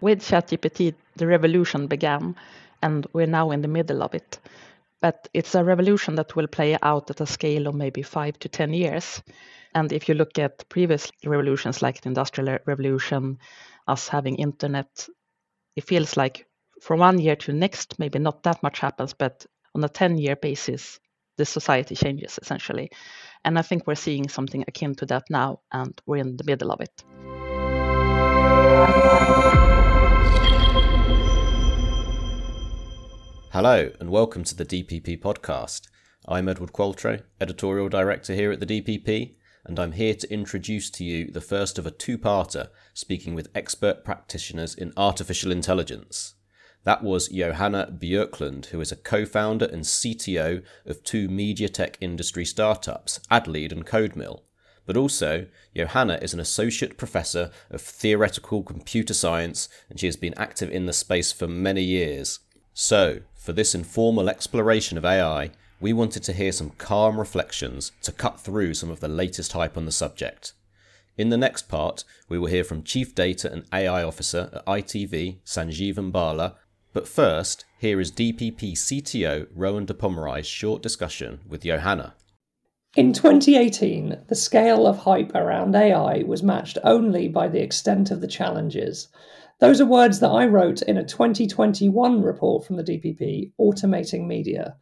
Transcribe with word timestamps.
With 0.00 0.20
ChatGPT, 0.20 0.94
the 1.16 1.26
revolution 1.26 1.86
began, 1.88 2.36
and 2.82 3.06
we're 3.12 3.26
now 3.26 3.50
in 3.50 3.62
the 3.62 3.68
middle 3.68 4.02
of 4.02 4.14
it. 4.14 4.38
But 5.00 5.28
it's 5.34 5.54
a 5.54 5.64
revolution 5.64 6.14
that 6.16 6.36
will 6.36 6.46
play 6.46 6.76
out 6.82 7.10
at 7.10 7.20
a 7.20 7.26
scale 7.26 7.66
of 7.66 7.74
maybe 7.74 8.02
five 8.02 8.38
to 8.40 8.48
10 8.48 8.72
years. 8.72 9.22
And 9.74 9.92
if 9.92 10.08
you 10.08 10.14
look 10.14 10.38
at 10.38 10.68
previous 10.68 11.10
revolutions 11.24 11.82
like 11.82 12.00
the 12.00 12.08
Industrial 12.08 12.58
Revolution, 12.66 13.38
us 13.86 14.08
having 14.08 14.36
internet, 14.36 15.08
it 15.76 15.84
feels 15.84 16.16
like 16.16 16.46
from 16.80 17.00
one 17.00 17.18
year 17.18 17.36
to 17.36 17.52
next, 17.52 17.98
maybe 17.98 18.18
not 18.18 18.42
that 18.44 18.62
much 18.62 18.78
happens, 18.78 19.14
but 19.14 19.46
on 19.74 19.84
a 19.84 19.88
10 19.88 20.18
year 20.18 20.36
basis, 20.36 21.00
the 21.36 21.44
society 21.44 21.94
changes 21.94 22.38
essentially. 22.40 22.90
And 23.44 23.58
I 23.58 23.62
think 23.62 23.86
we're 23.86 23.94
seeing 23.94 24.28
something 24.28 24.64
akin 24.66 24.94
to 24.96 25.06
that 25.06 25.24
now, 25.30 25.60
and 25.72 26.00
we're 26.06 26.16
in 26.16 26.36
the 26.36 26.44
middle 26.44 26.72
of 26.72 26.80
it. 26.80 27.04
Hello, 33.50 33.90
and 33.98 34.10
welcome 34.10 34.44
to 34.44 34.54
the 34.54 34.66
DPP 34.66 35.22
podcast. 35.22 35.88
I'm 36.28 36.50
Edward 36.50 36.74
Qualtrough, 36.74 37.22
editorial 37.40 37.88
director 37.88 38.34
here 38.34 38.52
at 38.52 38.60
the 38.60 38.66
DPP, 38.66 39.36
and 39.64 39.80
I'm 39.80 39.92
here 39.92 40.12
to 40.16 40.30
introduce 40.30 40.90
to 40.90 41.02
you 41.02 41.30
the 41.30 41.40
first 41.40 41.78
of 41.78 41.86
a 41.86 41.90
two 41.90 42.18
parter 42.18 42.68
speaking 42.92 43.34
with 43.34 43.48
expert 43.54 44.04
practitioners 44.04 44.74
in 44.74 44.92
artificial 44.98 45.50
intelligence. 45.50 46.34
That 46.84 47.02
was 47.02 47.28
Johanna 47.28 47.90
Björklund, 47.90 48.66
who 48.66 48.82
is 48.82 48.92
a 48.92 48.96
co 48.96 49.24
founder 49.24 49.64
and 49.64 49.82
CTO 49.82 50.62
of 50.84 51.02
two 51.02 51.28
media 51.28 51.70
tech 51.70 51.96
industry 52.02 52.44
startups, 52.44 53.18
Adlede 53.30 53.72
and 53.72 53.86
CodeMill. 53.86 54.42
But 54.84 54.98
also, 54.98 55.46
Johanna 55.74 56.18
is 56.20 56.34
an 56.34 56.40
associate 56.40 56.98
professor 56.98 57.50
of 57.70 57.80
theoretical 57.80 58.62
computer 58.62 59.14
science 59.14 59.70
and 59.88 59.98
she 59.98 60.04
has 60.04 60.16
been 60.16 60.34
active 60.36 60.68
in 60.70 60.84
the 60.84 60.92
space 60.92 61.32
for 61.32 61.48
many 61.48 61.82
years. 61.82 62.40
So, 62.74 63.22
for 63.38 63.52
this 63.54 63.74
informal 63.74 64.28
exploration 64.28 64.98
of 64.98 65.04
AI, 65.04 65.50
we 65.80 65.92
wanted 65.92 66.22
to 66.24 66.32
hear 66.32 66.52
some 66.52 66.70
calm 66.70 67.18
reflections 67.18 67.92
to 68.02 68.12
cut 68.12 68.38
through 68.38 68.74
some 68.74 68.90
of 68.90 69.00
the 69.00 69.08
latest 69.08 69.52
hype 69.52 69.76
on 69.76 69.86
the 69.86 69.92
subject. 69.92 70.52
In 71.16 71.30
the 71.30 71.36
next 71.36 71.68
part, 71.68 72.04
we 72.28 72.38
will 72.38 72.48
hear 72.48 72.64
from 72.64 72.82
Chief 72.82 73.14
Data 73.14 73.50
and 73.50 73.64
AI 73.72 74.02
Officer 74.02 74.50
at 74.52 74.66
ITV, 74.66 75.38
Sanjeevan 75.44 76.12
Bala, 76.12 76.56
but 76.92 77.08
first, 77.08 77.64
here 77.78 78.00
is 78.00 78.10
DPP 78.10 78.72
CTO 78.72 79.46
Rowan 79.54 79.86
de 79.86 79.94
Pomerai's 79.94 80.46
short 80.46 80.82
discussion 80.82 81.40
with 81.48 81.62
Johanna. 81.62 82.14
In 82.96 83.12
2018, 83.12 84.24
the 84.28 84.34
scale 84.34 84.86
of 84.86 84.98
hype 84.98 85.34
around 85.34 85.76
AI 85.76 86.24
was 86.24 86.42
matched 86.42 86.78
only 86.82 87.28
by 87.28 87.46
the 87.46 87.62
extent 87.62 88.10
of 88.10 88.20
the 88.20 88.26
challenges. 88.26 89.08
Those 89.60 89.80
are 89.80 89.86
words 89.86 90.20
that 90.20 90.30
I 90.30 90.46
wrote 90.46 90.82
in 90.82 90.96
a 90.96 91.04
2021 91.04 92.22
report 92.22 92.64
from 92.64 92.76
the 92.76 92.84
DPP, 92.84 93.52
Automating 93.60 94.26
Media. 94.26 94.76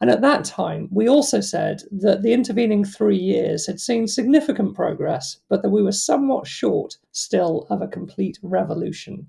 And 0.00 0.10
at 0.10 0.20
that 0.22 0.44
time, 0.44 0.88
we 0.92 1.08
also 1.08 1.40
said 1.40 1.82
that 1.90 2.22
the 2.22 2.32
intervening 2.32 2.84
three 2.84 3.18
years 3.18 3.66
had 3.66 3.80
seen 3.80 4.06
significant 4.06 4.74
progress, 4.74 5.38
but 5.48 5.62
that 5.62 5.70
we 5.70 5.82
were 5.82 5.92
somewhat 5.92 6.46
short 6.46 6.96
still 7.12 7.66
of 7.70 7.82
a 7.82 7.88
complete 7.88 8.38
revolution. 8.42 9.26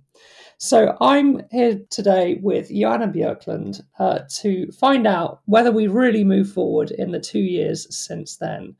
So 0.57 0.95
I'm 0.99 1.41
here 1.51 1.79
today 1.89 2.39
with 2.41 2.69
Johanna 2.69 3.07
Björklund 3.07 3.81
uh, 3.97 4.19
to 4.41 4.71
find 4.71 5.07
out 5.07 5.41
whether 5.45 5.71
we 5.71 5.87
really 5.87 6.23
moved 6.23 6.53
forward 6.53 6.91
in 6.91 7.11
the 7.11 7.19
two 7.19 7.39
years 7.39 7.95
since 7.95 8.37
then. 8.37 8.75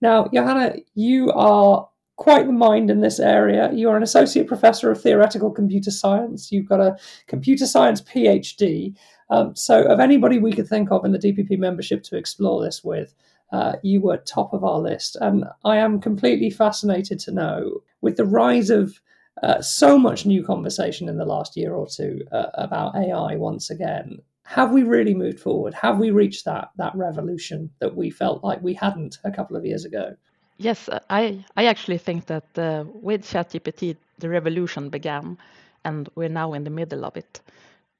Now, 0.00 0.28
Johanna, 0.32 0.76
you 0.94 1.30
are 1.32 1.88
quite 2.16 2.46
the 2.46 2.52
mind 2.52 2.90
in 2.90 3.00
this 3.00 3.18
area. 3.18 3.70
You 3.72 3.90
are 3.90 3.96
an 3.96 4.02
associate 4.02 4.46
professor 4.46 4.90
of 4.90 5.00
theoretical 5.00 5.50
computer 5.50 5.90
science. 5.90 6.52
You've 6.52 6.68
got 6.68 6.80
a 6.80 6.96
computer 7.26 7.66
science 7.66 8.00
PhD. 8.00 8.94
Um, 9.30 9.56
so, 9.56 9.84
of 9.84 10.00
anybody 10.00 10.38
we 10.38 10.52
could 10.52 10.68
think 10.68 10.90
of 10.90 11.04
in 11.04 11.12
the 11.12 11.18
DPP 11.18 11.58
membership 11.58 12.02
to 12.04 12.16
explore 12.16 12.62
this 12.62 12.84
with, 12.84 13.14
uh, 13.52 13.76
you 13.82 14.00
were 14.00 14.18
top 14.18 14.52
of 14.52 14.64
our 14.64 14.78
list. 14.78 15.16
And 15.20 15.44
I 15.64 15.78
am 15.78 16.00
completely 16.00 16.50
fascinated 16.50 17.18
to 17.20 17.32
know, 17.32 17.82
with 18.00 18.16
the 18.16 18.24
rise 18.24 18.70
of 18.70 19.00
uh, 19.42 19.60
so 19.60 19.98
much 19.98 20.26
new 20.26 20.44
conversation 20.44 21.08
in 21.08 21.18
the 21.18 21.24
last 21.24 21.56
year 21.56 21.74
or 21.74 21.86
two 21.86 22.20
uh, 22.32 22.46
about 22.54 22.94
AI 22.94 23.36
once 23.36 23.70
again. 23.70 24.18
Have 24.44 24.72
we 24.72 24.82
really 24.82 25.14
moved 25.14 25.40
forward? 25.40 25.74
Have 25.74 25.98
we 25.98 26.10
reached 26.10 26.44
that 26.44 26.70
that 26.76 26.94
revolution 26.94 27.70
that 27.80 27.96
we 27.96 28.10
felt 28.10 28.44
like 28.44 28.62
we 28.62 28.74
hadn't 28.74 29.18
a 29.24 29.32
couple 29.32 29.56
of 29.56 29.64
years 29.64 29.84
ago? 29.84 30.14
Yes, 30.56 30.88
I 31.10 31.44
I 31.56 31.66
actually 31.66 31.98
think 31.98 32.26
that 32.26 32.58
uh, 32.58 32.84
with 32.88 33.22
ChatGPT 33.22 33.96
the 34.18 34.28
revolution 34.28 34.88
began, 34.90 35.38
and 35.84 36.08
we're 36.16 36.28
now 36.28 36.54
in 36.54 36.64
the 36.64 36.70
middle 36.70 37.04
of 37.04 37.16
it. 37.16 37.40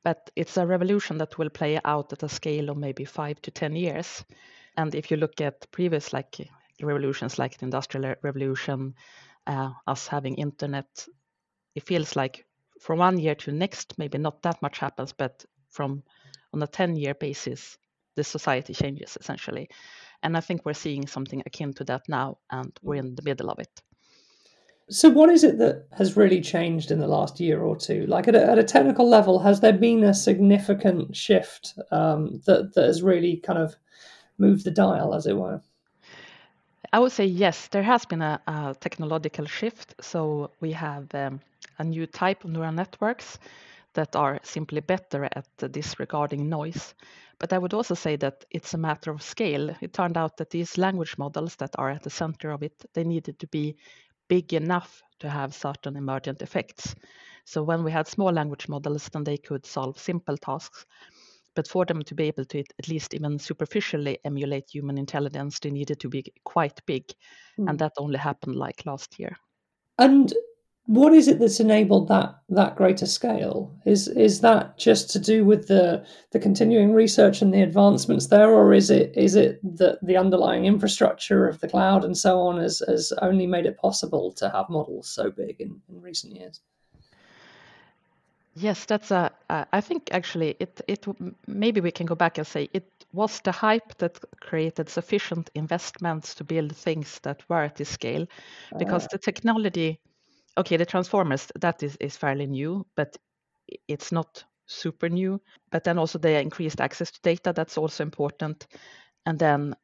But 0.05 0.31
it's 0.37 0.57
a 0.57 0.67
revolution 0.67 1.19
that 1.19 1.39
will 1.39 1.51
play 1.51 1.81
out 1.85 2.13
at 2.13 2.23
a 2.25 2.29
scale 2.29 2.71
of 2.71 2.77
maybe 2.77 3.05
five 3.05 3.41
to 3.43 3.51
ten 3.51 3.77
years. 3.77 4.25
And 4.77 4.95
if 4.95 5.11
you 5.11 5.17
look 5.17 5.41
at 5.41 5.71
previous 5.71 6.13
like 6.13 6.51
revolutions, 6.83 7.39
like 7.39 7.59
the 7.59 7.65
Industrial 7.67 8.15
Revolution, 8.23 8.95
uh, 9.47 9.73
us 9.87 10.09
having 10.09 10.37
internet 10.37 11.09
it 11.75 11.83
feels 11.87 12.17
like 12.17 12.45
from 12.81 12.99
one 12.99 13.19
year 13.19 13.35
to 13.35 13.53
next, 13.53 13.99
maybe 13.99 14.19
not 14.19 14.43
that 14.43 14.61
much 14.63 14.79
happens, 14.79 15.13
but 15.13 15.45
from 15.71 16.03
on 16.53 16.63
a 16.63 16.67
10 16.67 16.97
year 16.97 17.15
basis, 17.15 17.79
the 18.17 18.25
society 18.25 18.75
changes 18.75 19.17
essentially. 19.21 19.69
And 20.25 20.37
I 20.37 20.41
think 20.41 20.65
we're 20.65 20.73
seeing 20.73 21.07
something 21.07 21.43
akin 21.47 21.75
to 21.75 21.85
that 21.85 22.09
now, 22.09 22.39
and 22.51 22.73
we're 22.83 22.97
in 22.97 23.15
the 23.15 23.23
middle 23.23 23.51
of 23.51 23.59
it. 23.59 23.83
So, 24.91 25.09
what 25.09 25.31
is 25.31 25.45
it 25.45 25.59
that 25.59 25.87
has 25.97 26.17
really 26.17 26.41
changed 26.41 26.91
in 26.91 26.99
the 26.99 27.07
last 27.07 27.41
year 27.41 27.63
or 27.63 27.77
two? 27.77 28.07
Like 28.07 28.27
at 28.29 28.35
a, 28.35 28.43
at 28.45 28.59
a 28.59 28.65
technical 28.65 29.09
level, 29.09 29.39
has 29.39 29.61
there 29.61 29.73
been 29.73 30.03
a 30.03 30.13
significant 30.13 31.15
shift 31.15 31.79
um, 31.91 32.41
that, 32.47 32.75
that 32.75 32.85
has 32.85 33.03
really 33.03 33.37
kind 33.37 33.59
of 33.59 33.77
moved 34.39 34.65
the 34.65 34.71
dial, 34.71 35.15
as 35.15 35.27
it 35.27 35.37
were? 35.37 35.63
I 36.93 36.99
would 36.99 37.13
say 37.13 37.25
yes, 37.25 37.69
there 37.69 37.83
has 37.83 38.05
been 38.05 38.23
a, 38.23 38.41
a 38.47 38.77
technological 38.79 39.47
shift. 39.47 39.95
So, 40.01 40.51
we 40.61 40.73
have 40.73 41.15
um, 41.15 41.41
a 41.79 41.85
new 41.85 42.07
type 42.07 42.45
of 42.45 42.51
neural 42.51 42.73
networks 42.73 43.39
that 43.95 44.15
are 44.17 44.39
simply 44.43 44.81
better 44.81 45.25
at 45.25 45.73
disregarding 45.73 46.49
noise. 46.49 46.95
But 47.39 47.53
I 47.53 47.59
would 47.59 47.75
also 47.75 47.95
say 47.95 48.17
that 48.17 48.45
it's 48.51 48.75
a 48.75 48.79
matter 48.79 49.11
of 49.11 49.23
scale. 49.23 49.75
It 49.81 49.93
turned 49.93 50.17
out 50.17 50.37
that 50.37 50.51
these 50.51 50.79
language 50.79 51.17
models 51.19 51.57
that 51.57 51.75
are 51.79 51.91
at 51.91 52.03
the 52.03 52.11
center 52.11 52.51
of 52.51 52.63
it, 52.63 52.85
they 52.95 53.05
needed 53.05 53.39
to 53.41 53.47
be 53.49 53.77
big 54.29 54.55
enough 54.55 55.03
to 55.21 55.29
have 55.29 55.55
certain 55.55 55.97
emergent 55.97 56.43
effects. 56.43 56.95
So 57.45 57.63
when 57.63 57.85
we 57.85 57.93
had 57.93 58.09
small 58.09 58.33
language 58.33 58.69
models, 58.69 59.09
then 59.13 59.25
they 59.25 59.37
could 59.37 59.67
solve 59.67 59.99
simple 59.99 60.37
tasks. 60.37 60.87
But 61.55 61.69
for 61.69 61.85
them 61.85 62.03
to 62.03 62.15
be 62.15 62.25
able 62.25 62.45
to 62.47 62.59
at 62.61 62.89
least 62.89 63.15
even 63.15 63.39
superficially 63.39 64.19
emulate 64.25 64.71
human 64.71 64.99
intelligence, 64.99 65.59
they 65.61 65.71
needed 65.71 66.01
to 66.01 66.09
be 66.09 66.25
quite 66.45 66.81
big. 66.87 67.05
Mm. 67.59 67.71
And 67.71 67.79
that 67.79 67.93
only 67.99 68.19
happened 68.19 68.57
like 68.57 68.87
last 68.87 69.19
year. 69.21 69.37
And 69.99 70.33
what 70.87 71.15
is 71.15 71.29
it 71.29 71.39
that's 71.39 71.61
enabled 71.61 72.09
that 72.09 72.35
that 72.51 72.77
greater 72.77 73.07
scale? 73.07 73.75
Is 73.87 74.07
is 74.09 74.41
that 74.43 74.77
just 74.77 75.11
to 75.11 75.19
do 75.19 75.45
with 75.45 75.67
the 75.67 76.05
the 76.33 76.39
continuing 76.39 76.93
research 76.93 77.41
and 77.41 77.55
the 77.55 77.63
advancements 77.63 78.27
there, 78.27 78.51
or 78.51 78.75
is 78.75 78.91
it 78.91 79.17
is 79.17 79.35
it 79.35 79.61
that 79.79 79.99
the 80.03 80.17
underlying 80.17 80.67
infrastructure 80.67 81.49
of 81.49 81.61
the 81.61 81.69
cloud 81.69 82.05
and 82.05 82.17
so 82.17 82.39
on 82.39 82.59
has 82.59 82.83
has 82.87 83.13
only 83.23 83.47
made 83.47 83.65
it 83.65 83.79
possible 83.79 84.31
to 84.33 84.51
have 84.51 84.69
models 84.69 85.09
so 85.09 85.31
big 85.31 85.59
in, 85.59 85.81
in 85.89 86.03
recent 86.03 86.37
years? 86.37 86.61
Yes, 88.57 88.85
that's 88.85 89.11
a. 89.11 89.33
Uh, 89.49 89.65
I 89.73 89.81
think 89.81 90.11
actually 90.13 90.55
it 90.61 90.83
it 90.87 91.07
maybe 91.47 91.81
we 91.81 91.91
can 91.93 92.07
go 92.07 92.15
back 92.15 92.37
and 92.37 92.47
say 92.47 92.69
it 92.75 92.91
was 93.15 93.41
the 93.41 93.53
hype 93.53 93.97
that 93.99 94.19
created 94.41 94.91
sufficient 94.91 95.51
investments 95.55 96.35
to 96.35 96.45
build 96.45 96.77
things 96.77 97.21
that 97.21 97.43
were 97.49 97.63
at 97.63 97.77
this 97.77 97.89
scale, 97.89 98.27
because 98.79 99.05
uh. 99.05 99.09
the 99.13 99.19
technology 99.19 99.99
okay, 100.57 100.77
the 100.77 100.87
transformers 100.87 101.47
that 101.61 101.83
is 101.83 101.97
is 102.01 102.17
fairly 102.17 102.47
new, 102.47 102.87
but 102.97 103.17
it's 103.89 104.13
not 104.13 104.45
super 104.67 105.09
new. 105.09 105.41
But 105.71 105.85
then 105.85 105.99
also 105.99 106.19
the 106.19 106.41
increased 106.41 106.81
access 106.81 107.11
to 107.11 107.21
data 107.23 107.53
that's 107.53 107.79
also 107.79 108.03
important, 108.03 108.67
and 109.27 109.39
then 109.39 109.75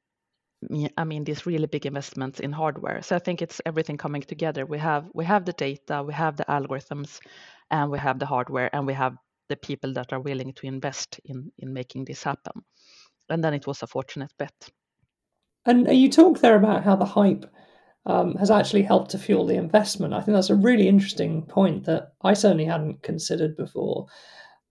I 0.97 1.05
mean 1.05 1.25
these 1.25 1.47
really 1.47 1.67
big 1.67 1.87
investments 1.87 2.41
in 2.41 2.53
hardware. 2.53 3.03
So 3.03 3.17
I 3.17 3.19
think 3.19 3.43
it's 3.43 3.61
everything 3.65 3.97
coming 3.97 4.23
together. 4.23 4.67
We 4.67 4.79
have 4.79 5.09
we 5.15 5.25
have 5.25 5.45
the 5.45 5.53
data, 5.53 6.03
we 6.03 6.15
have 6.15 6.37
the 6.37 6.45
algorithms, 6.45 7.21
and 7.71 7.91
we 7.91 7.99
have 7.99 8.19
the 8.19 8.27
hardware, 8.27 8.71
and 8.75 8.87
we 8.87 8.95
have 8.95 9.17
the 9.49 9.57
people 9.57 9.93
that 9.95 10.13
are 10.13 10.21
willing 10.21 10.53
to 10.55 10.67
invest 10.67 11.21
in 11.25 11.53
in 11.59 11.73
making 11.73 12.05
this 12.05 12.23
happen. 12.23 12.63
And 13.29 13.43
then 13.43 13.55
it 13.55 13.67
was 13.67 13.83
a 13.83 13.87
fortunate 13.87 14.33
bet. 14.39 14.71
And 15.65 15.89
uh, 15.89 15.93
you 15.93 16.09
talk 16.09 16.41
there 16.41 16.57
about 16.57 16.85
how 16.85 16.97
the 16.97 17.05
hype 17.05 17.47
um, 18.07 18.35
has 18.37 18.51
actually 18.51 18.83
helped 18.83 19.11
to 19.11 19.19
fuel 19.19 19.47
the 19.47 19.57
investment. 19.57 20.15
I 20.15 20.21
think 20.21 20.35
that's 20.35 20.51
a 20.51 20.55
really 20.55 20.89
interesting 20.89 21.43
point 21.43 21.85
that 21.85 22.13
I 22.23 22.35
certainly 22.35 22.65
hadn't 22.65 23.03
considered 23.03 23.57
before. 23.57 24.07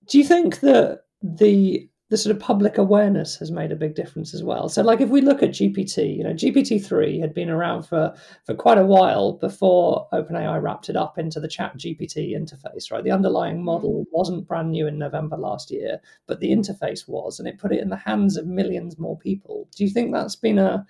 Do 0.07 0.17
you 0.17 0.23
think 0.23 0.61
that 0.61 1.01
the 1.21 1.89
the 2.09 2.17
sort 2.17 2.35
of 2.35 2.41
public 2.41 2.77
awareness 2.77 3.37
has 3.37 3.51
made 3.51 3.71
a 3.71 3.75
big 3.75 3.93
difference 3.93 4.33
as 4.33 4.43
well. 4.43 4.67
So, 4.67 4.81
like 4.81 4.99
if 4.99 5.09
we 5.09 5.21
look 5.21 5.43
at 5.43 5.51
GPT, 5.51 6.17
you 6.17 6.23
know, 6.23 6.33
GPT 6.33 6.83
three 6.83 7.19
had 7.19 7.35
been 7.35 7.49
around 7.49 7.83
for 7.83 8.13
for 8.45 8.55
quite 8.55 8.79
a 8.79 8.85
while 8.85 9.33
before 9.33 10.07
OpenAI 10.11 10.61
wrapped 10.61 10.89
it 10.89 10.95
up 10.95 11.19
into 11.19 11.39
the 11.39 11.47
Chat 11.47 11.77
GPT 11.77 12.35
interface. 12.35 12.91
Right, 12.91 13.03
the 13.03 13.11
underlying 13.11 13.63
model 13.63 14.05
wasn't 14.11 14.47
brand 14.47 14.71
new 14.71 14.87
in 14.87 14.97
November 14.97 15.37
last 15.37 15.69
year, 15.69 15.99
but 16.25 16.39
the 16.39 16.51
interface 16.51 17.07
was, 17.07 17.39
and 17.39 17.47
it 17.47 17.59
put 17.59 17.71
it 17.71 17.79
in 17.79 17.89
the 17.89 17.95
hands 17.95 18.37
of 18.37 18.47
millions 18.47 18.97
more 18.97 19.17
people. 19.17 19.67
Do 19.75 19.83
you 19.83 19.89
think 19.91 20.11
that's 20.11 20.35
been 20.35 20.57
a, 20.57 20.85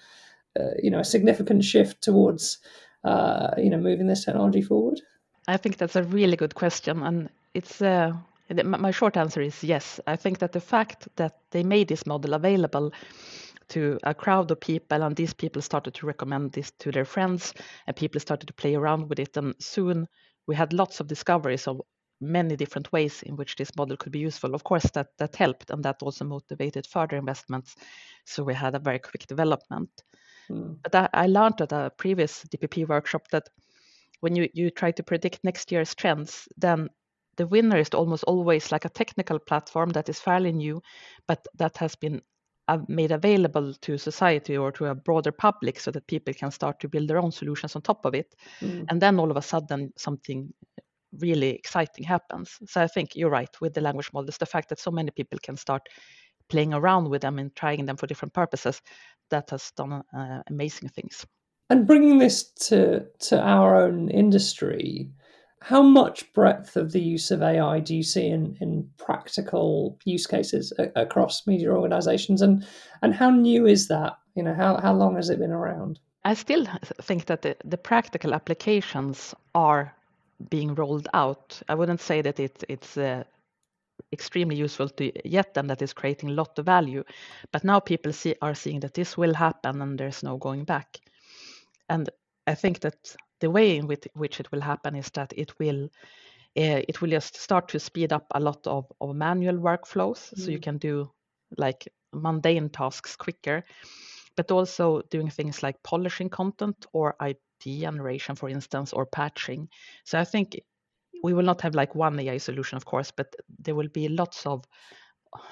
uh, 0.59 0.73
you 0.81 0.91
know, 0.91 1.00
a 1.00 1.06
significant 1.06 1.63
shift 1.63 2.01
towards, 2.01 2.59
uh, 3.03 3.51
you 3.57 3.69
know, 3.69 3.77
moving 3.77 4.07
this 4.07 4.25
technology 4.25 4.61
forward? 4.61 5.01
I 5.47 5.57
think 5.57 5.77
that's 5.77 5.95
a 5.95 6.03
really 6.03 6.35
good 6.35 6.56
question, 6.56 7.03
and 7.03 7.29
it's. 7.53 7.81
Uh 7.81 8.13
my 8.65 8.89
short 8.89 9.15
answer 9.15 9.41
is 9.41 9.63
yes. 9.63 10.00
I 10.07 10.15
think 10.15 10.39
that 10.39 10.53
the 10.53 10.59
fact 10.59 11.07
that 11.17 11.38
they 11.51 11.61
made 11.61 11.88
this 11.88 12.07
model 12.07 12.33
available 12.33 12.91
to 13.67 14.00
a 14.03 14.13
crowd 14.15 14.50
of 14.50 14.59
people 14.59 15.03
and 15.03 15.15
these 15.15 15.33
people 15.33 15.61
started 15.61 15.94
to 15.94 16.07
recommend 16.07 16.53
this 16.53 16.71
to 16.79 16.91
their 16.91 17.06
friends 17.06 17.53
and 17.85 17.95
people 17.95 18.19
started 18.19 18.47
to 18.47 18.53
play 18.53 18.73
around 18.73 19.07
with 19.07 19.19
it 19.19 19.38
and 19.38 19.53
soon 19.59 20.07
we 20.47 20.56
had 20.56 20.73
lots 20.73 21.00
of 21.00 21.07
discoveries 21.07 21.67
of 21.67 21.79
many 22.21 22.56
different 22.56 22.91
ways 22.91 23.23
in 23.23 23.35
which 23.35 23.56
this 23.56 23.75
model 23.77 23.95
could 23.95 24.11
be 24.11 24.19
useful. 24.19 24.53
Of 24.53 24.63
course, 24.63 24.89
that 24.94 25.07
that 25.19 25.35
helped 25.35 25.69
and 25.69 25.83
that 25.83 26.01
also 26.01 26.25
motivated 26.25 26.88
further 26.88 27.17
investments. 27.17 27.75
So 28.25 28.44
we 28.44 28.53
had 28.53 28.75
a 28.75 28.79
very 28.79 29.00
quick 29.00 29.27
development. 29.27 29.89
Mm. 30.50 30.78
But 30.84 30.96
I, 30.96 31.10
I 31.13 31.28
learned 31.28 31.62
at 31.62 31.72
a 31.72 31.92
previous 31.98 32.44
DPP 32.46 32.88
workshop 32.88 33.28
that 33.31 33.50
when 34.22 34.36
you, 34.36 34.50
you 34.54 34.69
try 34.69 34.92
to 34.92 35.04
predict 35.04 35.44
next 35.44 35.72
year's 35.72 35.96
trends, 35.96 36.48
then 36.57 36.90
the 37.38 37.48
winner 37.48 37.78
is 37.78 37.90
almost 37.90 38.24
always 38.25 38.72
like 38.72 38.86
a 38.86 38.90
technical 38.90 39.40
platform 39.40 39.90
that 39.92 40.10
is 40.10 40.19
fairly 40.19 40.51
new, 40.51 40.81
but 41.28 41.46
that 41.57 41.78
has 41.78 41.96
been 41.96 42.22
made 42.88 43.12
available 43.12 43.74
to 43.81 43.98
society 43.98 44.57
or 44.57 44.72
to 44.72 44.88
a 44.88 44.96
broader 44.96 45.31
public 45.31 45.80
so 45.80 45.90
that 45.90 46.06
people 46.07 46.34
can 46.34 46.52
start 46.52 46.80
to 46.80 46.90
build 46.90 47.07
their 47.07 47.18
own 47.18 47.31
solutions 47.31 47.75
on 47.75 47.81
top 47.81 48.06
of 48.06 48.13
it. 48.13 48.36
Mm. 48.62 48.86
And 48.90 49.02
then 49.02 49.19
all 49.19 49.31
of 49.31 49.38
a 49.38 49.42
sudden, 49.42 49.92
something 49.98 50.54
really 51.19 51.50
exciting 51.50 52.04
happens. 52.04 52.57
So 52.68 52.81
I 52.81 52.88
think 52.88 53.16
you're 53.16 53.31
right 53.31 53.50
with 53.62 53.74
the 53.74 53.81
language 53.81 54.12
models. 54.13 54.38
The 54.38 54.45
fact 54.45 54.69
that 54.69 54.80
so 54.80 54.92
many 54.92 55.12
people 55.12 55.40
can 55.42 55.57
start 55.57 55.88
playing 56.50 56.74
around 56.74 57.10
with 57.10 57.22
them 57.22 57.40
and 57.40 57.56
trying 57.56 57.86
them 57.86 57.98
for 57.98 58.07
different 58.07 58.34
purposes, 58.34 58.81
that 59.30 59.50
has 59.51 59.72
done 59.78 60.04
uh, 60.13 60.42
amazing 60.48 60.90
things. 60.90 61.25
And 61.69 61.86
bringing 61.86 62.18
this 62.18 62.51
to 62.68 63.06
to 63.19 63.40
our 63.40 63.75
own 63.75 64.10
industry, 64.10 65.12
how 65.62 65.81
much 65.81 66.31
breadth 66.34 66.75
of 66.75 66.92
the 66.92 67.01
use 67.01 67.31
of 67.31 67.44
AI 67.44 67.80
do 67.80 67.96
you 67.96 68.04
see 68.04 68.28
in, 68.28 68.57
in 68.60 68.90
practical 68.98 70.00
use 70.06 70.25
cases 70.25 70.74
a- 70.80 70.92
across 70.96 71.46
media 71.46 71.69
organizations 71.72 72.42
and 72.42 72.66
and 73.02 73.13
how 73.13 73.30
new 73.30 73.68
is 73.68 73.88
that? 73.88 74.18
You 74.36 74.44
know, 74.44 74.54
how, 74.54 74.78
how 74.78 74.94
long 74.94 75.16
has 75.16 75.30
it 75.30 75.40
been 75.40 75.52
around? 75.52 76.00
I 76.24 76.34
still 76.34 76.66
think 77.02 77.25
that 77.25 77.42
the, 77.42 77.56
the 77.66 77.78
practical 77.78 78.34
applications 78.34 79.36
are 79.54 79.94
being 80.50 80.75
rolled 80.75 81.07
out. 81.13 81.62
I 81.68 81.75
wouldn't 81.75 82.02
say 82.02 82.22
that 82.22 82.40
it, 82.40 82.63
it's 82.69 82.98
uh, 82.98 83.24
extremely 84.11 84.56
useful 84.56 84.89
to 84.89 85.11
yet 85.27 85.56
and 85.57 85.69
that 85.69 85.81
is 85.81 85.94
creating 85.94 86.29
a 86.29 86.33
lot 86.33 86.57
of 86.57 86.65
value. 86.65 87.03
But 87.51 87.63
now 87.63 87.79
people 87.79 88.13
see, 88.13 88.35
are 88.41 88.56
seeing 88.56 88.79
that 88.81 88.94
this 88.94 89.17
will 89.17 89.33
happen 89.33 89.81
and 89.81 90.00
there's 90.00 90.23
no 90.23 90.38
going 90.38 90.63
back. 90.63 91.00
And 91.89 92.09
I 92.47 92.56
think 92.56 92.79
that 92.81 93.15
the 93.39 93.50
way 93.50 93.77
in 93.77 93.88
which, 93.88 94.07
which 94.13 94.39
it 94.39 94.51
will 94.51 94.61
happen 94.61 94.95
is 94.95 95.09
that 95.11 95.33
it 95.35 95.57
will 95.59 95.89
uh, 96.57 96.81
it 96.88 97.00
will 97.00 97.09
just 97.09 97.38
start 97.38 97.67
to 97.69 97.79
speed 97.79 98.11
up 98.11 98.25
a 98.33 98.39
lot 98.39 98.65
of, 98.65 98.91
of 99.00 99.15
manual 99.15 99.56
workflows 99.56 100.33
mm. 100.33 100.39
so 100.39 100.51
you 100.51 100.57
mm. 100.57 100.63
can 100.63 100.77
do 100.77 101.09
like 101.57 101.88
mundane 102.11 102.69
tasks 102.69 103.15
quicker 103.15 103.63
but 104.35 104.51
also 104.51 105.01
doing 105.11 105.29
things 105.29 105.61
like 105.61 105.81
polishing 105.83 106.27
content 106.27 106.88
or 106.91 107.15
id 107.19 107.35
generation 107.63 108.35
for 108.35 108.50
instance 108.50 108.94
or 108.94 109.06
patching 109.06 109.69
so 110.06 110.19
i 110.19 110.23
think 110.23 110.59
we 111.24 111.33
will 111.33 111.44
not 111.44 111.62
have 111.62 111.75
like 111.75 111.95
one 111.95 112.19
ai 112.19 112.38
solution 112.38 112.75
of 112.77 112.86
course 112.86 113.12
but 113.12 113.36
there 113.60 113.75
will 113.75 113.89
be 113.89 114.07
lots 114.07 114.45
of 114.45 114.63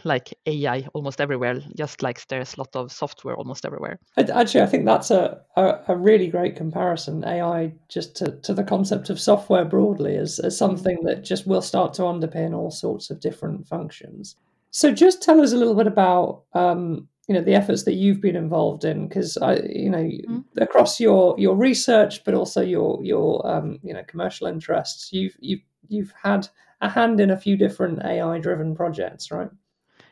like 0.04 0.34
AI 0.46 0.88
almost 0.94 1.22
everywhere, 1.22 1.62
just 1.75 2.02
like 2.02 2.25
there's 2.28 2.56
a 2.56 2.60
lot 2.60 2.75
of 2.75 2.92
software 2.92 3.36
almost 3.36 3.66
everywhere. 3.66 4.00
Actually, 4.18 4.62
I 4.62 4.66
think 4.66 4.86
that's 4.86 5.12
a, 5.12 5.40
a, 5.56 5.80
a, 5.90 5.96
really 5.96 6.28
great 6.28 6.56
comparison. 6.56 7.24
AI 7.24 7.74
just 7.88 8.16
to, 8.18 8.31
to 8.42 8.54
the 8.54 8.64
concept 8.64 9.10
of 9.10 9.19
software 9.19 9.66
broadly 9.66 10.18
as, 10.18 10.40
as 10.40 10.58
something 10.58 11.04
that 11.04 11.24
just 11.24 11.48
will 11.48 11.62
start 11.62 11.94
to 11.96 12.04
underpin 12.04 12.56
all 12.56 12.72
sorts 12.72 13.10
of 13.10 13.19
different 13.19 13.68
functions. 13.68 14.36
So, 14.72 14.92
just 14.92 15.22
tell 15.22 15.42
us 15.42 15.54
a 15.54 15.58
little 15.58 15.75
bit 15.75 15.88
about 15.88 16.44
um, 16.54 17.08
you 17.28 17.36
know 17.36 17.42
the 17.42 17.56
efforts 17.56 17.84
that 17.84 17.94
you've 17.94 18.22
been 18.22 18.36
involved 18.36 18.86
in, 18.86 19.08
because 19.08 19.38
I 19.38 19.56
you 19.58 19.90
know 19.90 20.04
mm-hmm. 20.04 20.40
across 20.58 21.00
your 21.00 21.36
your 21.38 21.56
research, 21.56 22.24
but 22.24 22.34
also 22.34 22.62
your 22.62 23.04
your 23.04 23.46
um, 23.46 23.80
you 23.84 23.94
know 23.94 24.04
commercial 24.08 24.48
interests, 24.48 25.12
you've 25.12 25.36
you've 25.40 25.62
you've 25.90 26.14
had 26.22 26.48
a 26.82 26.90
hand 26.90 27.20
in 27.20 27.32
a 27.32 27.38
few 27.38 27.58
different 27.58 28.04
AI 28.04 28.40
driven 28.40 28.76
projects, 28.76 29.32
right? 29.32 29.50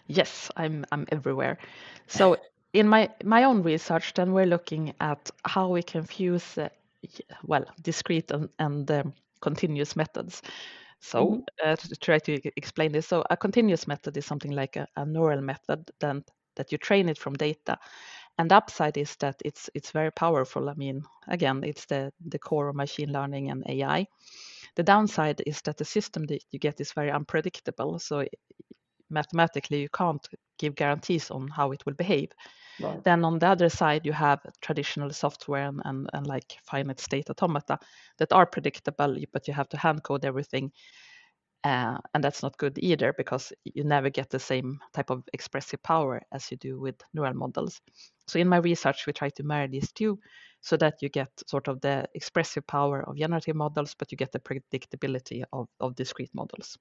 Yes, 0.08 0.52
I'm 0.58 0.86
I'm 0.92 1.06
everywhere. 1.12 1.58
So 2.08 2.38
in 2.74 2.88
my 2.88 3.10
my 3.24 3.46
own 3.46 3.64
research, 3.64 4.14
then 4.14 4.34
we're 4.34 4.46
looking 4.46 4.94
at 5.00 5.32
how 5.46 5.70
we 5.70 5.84
can 5.84 6.04
fuse 6.04 6.58
uh, 6.58 6.70
well 7.46 7.66
discrete 7.82 8.32
and, 8.32 8.50
and 8.60 8.92
um, 8.92 9.14
continuous 9.42 9.96
methods. 9.96 10.42
So 11.00 11.26
mm-hmm. 11.26 11.42
uh, 11.64 11.76
to 11.76 11.96
try 11.96 12.20
to 12.20 12.42
explain 12.58 12.92
this, 12.92 13.08
so 13.08 13.24
a 13.30 13.38
continuous 13.38 13.88
method 13.88 14.18
is 14.18 14.26
something 14.26 14.52
like 14.52 14.76
a, 14.76 14.88
a 14.98 15.06
neural 15.06 15.42
method 15.42 15.92
then 16.00 16.24
that 16.56 16.72
you 16.72 16.78
train 16.78 17.10
it 17.10 17.18
from 17.18 17.34
data. 17.34 17.78
And 18.38 18.52
the 18.52 18.56
upside 18.58 18.98
is 18.98 19.16
that 19.18 19.36
it's 19.46 19.70
it's 19.74 19.92
very 19.92 20.12
powerful. 20.12 20.70
I 20.70 20.74
mean, 20.74 21.04
again, 21.28 21.64
it's 21.64 21.86
the 21.86 22.12
the 22.28 22.40
core 22.40 22.70
of 22.70 22.76
machine 22.76 23.12
learning 23.12 23.52
and 23.52 23.64
AI. 23.68 24.08
The 24.76 24.84
downside 24.84 25.42
is 25.46 25.62
that 25.62 25.78
the 25.78 25.86
system 25.86 26.26
that 26.26 26.44
you 26.52 26.60
get 26.60 26.82
is 26.82 26.92
very 26.94 27.12
unpredictable. 27.12 28.00
So 28.00 28.26
mathematically 29.10 29.82
you 29.82 29.90
can't 29.90 30.28
give 30.58 30.76
guarantees 30.76 31.32
on 31.32 31.48
how 31.48 31.72
it 31.72 31.86
will 31.86 31.94
behave. 31.94 32.32
Right. 32.80 33.04
Then 33.04 33.24
on 33.24 33.40
the 33.40 33.48
other 33.48 33.70
side, 33.70 34.06
you 34.06 34.14
have 34.14 34.40
traditional 34.62 35.12
software 35.12 35.68
and, 35.68 35.82
and, 35.86 36.10
and, 36.14 36.28
like 36.28 36.58
finite 36.64 37.00
state 37.00 37.30
automata 37.30 37.80
that 38.18 38.34
are 38.34 38.46
predictable, 38.46 39.16
but 39.32 39.48
you 39.48 39.54
have 39.54 39.70
to 39.70 39.78
hand 39.78 40.04
code 40.04 40.26
everything. 40.26 40.72
Uh, 41.66 41.98
and 42.14 42.24
that's 42.24 42.44
not 42.44 42.56
good 42.60 42.78
either 42.78 43.12
because 43.18 43.52
you 43.64 43.84
never 43.84 44.12
get 44.12 44.30
the 44.30 44.38
same 44.38 44.80
type 44.94 45.10
of 45.10 45.24
expressive 45.34 45.82
power 45.82 46.22
as 46.32 46.52
you 46.52 46.58
do 46.58 46.80
with 46.80 46.94
neural 47.16 47.34
models. 47.34 47.82
So 48.28 48.38
in 48.38 48.48
my 48.48 48.58
research, 48.58 49.08
we 49.08 49.14
try 49.14 49.30
to 49.30 49.44
marry 49.44 49.68
these 49.68 49.92
two 49.92 50.20
so 50.62 50.78
that 50.78 51.02
you 51.02 51.10
get 51.10 51.30
sort 51.48 51.68
of 51.68 51.82
the 51.82 52.08
expressive 52.14 52.68
power 52.68 53.02
of 53.10 53.18
generative 53.18 53.56
models, 53.56 53.96
but 53.98 54.12
you 54.12 54.18
get 54.18 54.32
the 54.32 54.40
predictability 54.40 55.42
of, 55.52 55.68
of 55.80 55.96
discrete 55.96 56.30
models. 56.36 56.78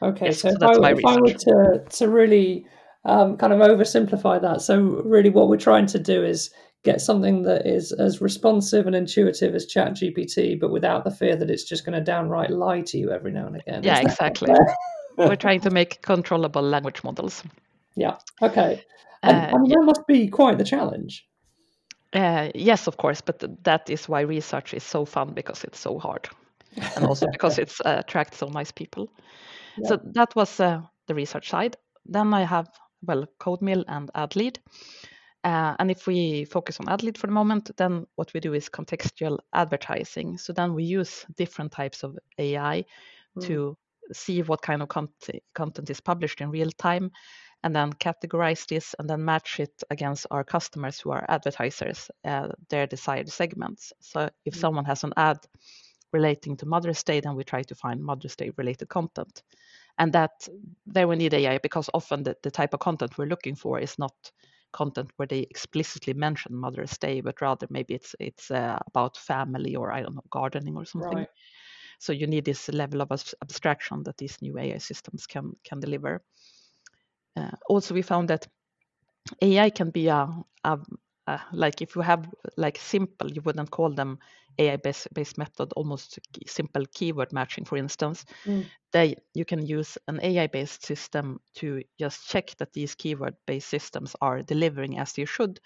Okay, 0.00 0.26
yes, 0.26 0.42
so, 0.42 0.50
so 0.50 0.56
if, 0.60 0.80
I, 0.80 0.92
if 0.92 1.04
I 1.04 1.20
were 1.20 1.32
to, 1.32 1.84
to 1.90 2.08
really 2.08 2.66
um, 3.04 3.36
kind 3.36 3.52
of 3.52 3.60
oversimplify 3.60 4.40
that, 4.42 4.62
so 4.62 4.80
really 5.04 5.30
what 5.30 5.48
we're 5.48 5.56
trying 5.56 5.86
to 5.86 5.98
do 5.98 6.22
is 6.24 6.50
get 6.82 7.00
something 7.00 7.42
that 7.42 7.66
is 7.66 7.92
as 7.92 8.20
responsive 8.20 8.86
and 8.86 8.96
intuitive 8.96 9.54
as 9.54 9.66
Chat 9.66 9.92
GPT, 9.92 10.58
but 10.58 10.70
without 10.70 11.04
the 11.04 11.10
fear 11.10 11.36
that 11.36 11.50
it's 11.50 11.64
just 11.64 11.84
going 11.84 11.98
to 11.98 12.04
downright 12.04 12.50
lie 12.50 12.80
to 12.82 12.98
you 12.98 13.10
every 13.10 13.32
now 13.32 13.46
and 13.46 13.56
again. 13.56 13.82
Yeah, 13.82 14.00
exactly. 14.00 14.54
we're 15.16 15.36
trying 15.36 15.60
to 15.60 15.70
make 15.70 16.02
controllable 16.02 16.62
language 16.62 17.04
models. 17.04 17.42
Yeah. 17.96 18.16
Okay. 18.40 18.82
And, 19.22 19.36
uh, 19.36 19.56
and 19.56 19.70
that 19.70 19.82
must 19.82 20.06
be 20.06 20.28
quite 20.28 20.58
the 20.58 20.64
challenge. 20.64 21.26
Uh, 22.12 22.50
yes, 22.54 22.86
of 22.86 22.96
course, 22.96 23.20
but 23.20 23.44
that 23.64 23.88
is 23.88 24.08
why 24.08 24.22
research 24.22 24.74
is 24.74 24.82
so 24.82 25.04
fun 25.04 25.32
because 25.32 25.62
it's 25.62 25.78
so 25.78 25.98
hard, 25.98 26.28
and 26.96 27.04
also 27.04 27.26
because 27.32 27.58
it 27.58 27.72
uh, 27.84 27.96
attracts 27.98 28.38
so 28.38 28.48
nice 28.48 28.72
people. 28.72 29.08
So 29.84 30.00
that 30.14 30.34
was 30.34 30.58
uh, 30.58 30.82
the 31.06 31.14
research 31.14 31.48
side. 31.48 31.76
Then 32.04 32.34
I 32.34 32.42
have, 32.42 32.68
well, 33.02 33.26
CodeMill 33.40 33.84
and 33.88 34.10
Adlede. 34.14 34.58
Uh, 35.42 35.74
and 35.78 35.90
if 35.90 36.06
we 36.06 36.44
focus 36.44 36.78
on 36.80 36.86
Adlede 36.86 37.16
for 37.16 37.26
the 37.26 37.32
moment, 37.32 37.70
then 37.76 38.06
what 38.16 38.32
we 38.34 38.40
do 38.40 38.52
is 38.52 38.68
contextual 38.68 39.38
advertising. 39.54 40.36
So 40.36 40.52
then 40.52 40.74
we 40.74 40.84
use 40.84 41.24
different 41.36 41.72
types 41.72 42.02
of 42.02 42.18
AI 42.38 42.84
mm. 43.38 43.46
to 43.46 43.76
see 44.12 44.42
what 44.42 44.60
kind 44.60 44.82
of 44.82 44.88
content, 44.88 45.42
content 45.54 45.88
is 45.88 46.00
published 46.00 46.40
in 46.40 46.50
real 46.50 46.70
time 46.72 47.10
and 47.62 47.74
then 47.74 47.92
categorize 47.92 48.66
this 48.66 48.94
and 48.98 49.08
then 49.08 49.24
match 49.24 49.60
it 49.60 49.82
against 49.90 50.26
our 50.30 50.44
customers 50.44 51.00
who 51.00 51.10
are 51.10 51.24
advertisers, 51.28 52.10
uh, 52.24 52.48
their 52.68 52.86
desired 52.86 53.28
segments. 53.28 53.92
So 54.00 54.28
if 54.44 54.54
mm. 54.54 54.60
someone 54.60 54.84
has 54.86 55.04
an 55.04 55.12
ad 55.16 55.38
relating 56.12 56.56
to 56.58 56.66
Mother's 56.66 57.02
Day, 57.02 57.20
then 57.20 57.36
we 57.36 57.44
try 57.44 57.62
to 57.62 57.74
find 57.74 58.02
Mother's 58.02 58.36
Day 58.36 58.50
related 58.56 58.88
content. 58.88 59.42
And 60.00 60.12
that 60.14 60.48
there 60.86 61.08
we 61.08 61.16
need 61.16 61.34
AI 61.34 61.58
because 61.58 61.90
often 61.94 62.24
the, 62.24 62.36
the 62.42 62.50
type 62.50 62.74
of 62.74 62.80
content 62.80 63.18
we're 63.18 63.26
looking 63.26 63.54
for 63.56 63.78
is 63.78 63.98
not 63.98 64.14
content 64.72 65.12
where 65.16 65.28
they 65.28 65.40
explicitly 65.50 66.14
mention 66.14 66.56
Mother's 66.56 66.98
Day, 66.98 67.20
but 67.20 67.40
rather 67.42 67.68
maybe 67.70 67.94
it's 67.94 68.16
it's 68.20 68.50
uh, 68.50 68.78
about 68.88 69.18
family 69.18 69.76
or 69.76 69.92
I 69.92 70.02
don't 70.02 70.16
know 70.16 70.24
gardening 70.30 70.76
or 70.76 70.86
something. 70.86 71.18
Right. 71.18 71.28
So 71.98 72.12
you 72.12 72.26
need 72.26 72.46
this 72.46 72.68
level 72.70 73.02
of 73.02 73.12
abstraction 73.42 74.02
that 74.04 74.18
these 74.18 74.38
new 74.42 74.58
AI 74.58 74.78
systems 74.78 75.26
can 75.26 75.52
can 75.64 75.80
deliver. 75.80 76.22
Uh, 77.36 77.50
also, 77.68 77.94
we 77.94 78.02
found 78.02 78.28
that 78.30 78.48
AI 79.42 79.70
can 79.70 79.90
be 79.90 80.08
a, 80.08 80.28
a, 80.64 80.78
a, 81.30 81.40
like 81.52 81.82
if 81.82 81.96
you 81.96 82.02
have 82.02 82.28
like 82.56 82.78
simple, 82.78 83.30
you 83.30 83.42
wouldn't 83.42 83.70
call 83.70 83.90
them 83.90 84.18
AI 84.58 84.76
based, 84.76 85.08
based 85.14 85.38
method, 85.38 85.72
almost 85.76 86.18
simple 86.46 86.84
keyword 86.92 87.32
matching, 87.32 87.64
for 87.64 87.78
instance. 87.78 88.24
Mm. 88.46 88.66
They 88.92 89.16
you 89.34 89.44
can 89.44 89.64
use 89.66 89.98
an 90.08 90.20
AI 90.22 90.46
based 90.48 90.84
system 90.84 91.40
to 91.56 91.82
just 91.98 92.28
check 92.28 92.56
that 92.58 92.72
these 92.72 92.94
keyword 92.94 93.36
based 93.46 93.68
systems 93.68 94.16
are 94.20 94.42
delivering 94.42 94.98
as 94.98 95.18
you 95.18 95.26
should, 95.26 95.60